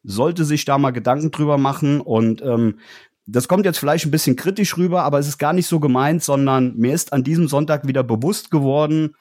[0.02, 2.78] sollte sich da mal Gedanken drüber machen und ähm,
[3.26, 6.22] das kommt jetzt vielleicht ein bisschen kritisch rüber, aber es ist gar nicht so gemeint,
[6.22, 9.16] sondern mir ist an diesem Sonntag wieder bewusst geworden,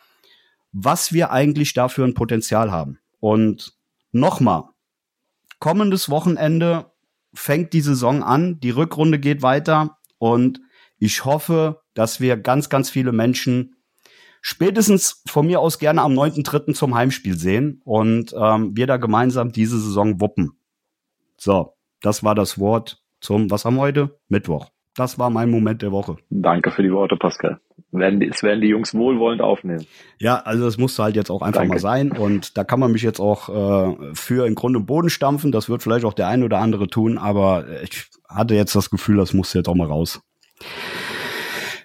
[0.74, 3.00] was wir eigentlich dafür ein Potenzial haben.
[3.20, 3.74] Und
[4.12, 4.64] nochmal,
[5.60, 6.92] kommendes Wochenende
[7.34, 10.60] fängt die Saison an, die Rückrunde geht weiter und
[11.00, 13.76] ich hoffe, dass wir ganz, ganz viele Menschen
[14.44, 16.74] spätestens von mir aus gerne am 9.3.
[16.74, 20.52] zum Heimspiel sehen und ähm, wir da gemeinsam diese Saison wuppen.
[21.38, 24.20] So, das war das Wort zum, was haben wir heute?
[24.28, 24.70] Mittwoch.
[24.96, 26.18] Das war mein Moment der Woche.
[26.30, 27.60] Danke für die Worte, Pascal.
[27.92, 29.88] Werden die, es werden die Jungs wohlwollend aufnehmen.
[30.20, 31.76] Ja, also das musste halt jetzt auch einfach Danke.
[31.76, 32.12] mal sein.
[32.12, 35.52] Und da kann man mich jetzt auch äh, für in Grund und Boden stampfen.
[35.52, 39.18] Das wird vielleicht auch der ein oder andere tun, aber ich hatte jetzt das Gefühl,
[39.18, 40.22] das musste jetzt auch mal raus.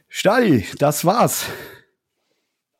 [0.08, 1.50] Stadi, das war's.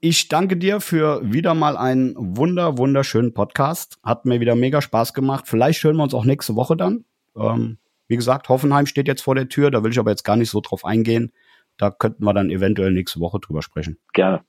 [0.00, 3.98] Ich danke dir für wieder mal einen wunder, wunderschönen Podcast.
[4.04, 5.48] Hat mir wieder mega Spaß gemacht.
[5.48, 7.04] Vielleicht hören wir uns auch nächste Woche dann.
[7.36, 9.72] Ähm, wie gesagt, Hoffenheim steht jetzt vor der Tür.
[9.72, 11.32] Da will ich aber jetzt gar nicht so drauf eingehen.
[11.78, 13.98] Da könnten wir dann eventuell nächste Woche drüber sprechen.
[14.12, 14.44] Gerne.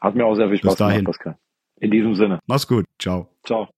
[0.00, 1.38] Hat mir auch sehr viel Spaß gemacht, Pascal.
[1.80, 2.40] In diesem Sinne.
[2.46, 2.86] Mach's gut.
[2.98, 3.28] Ciao.
[3.44, 3.68] Ciao.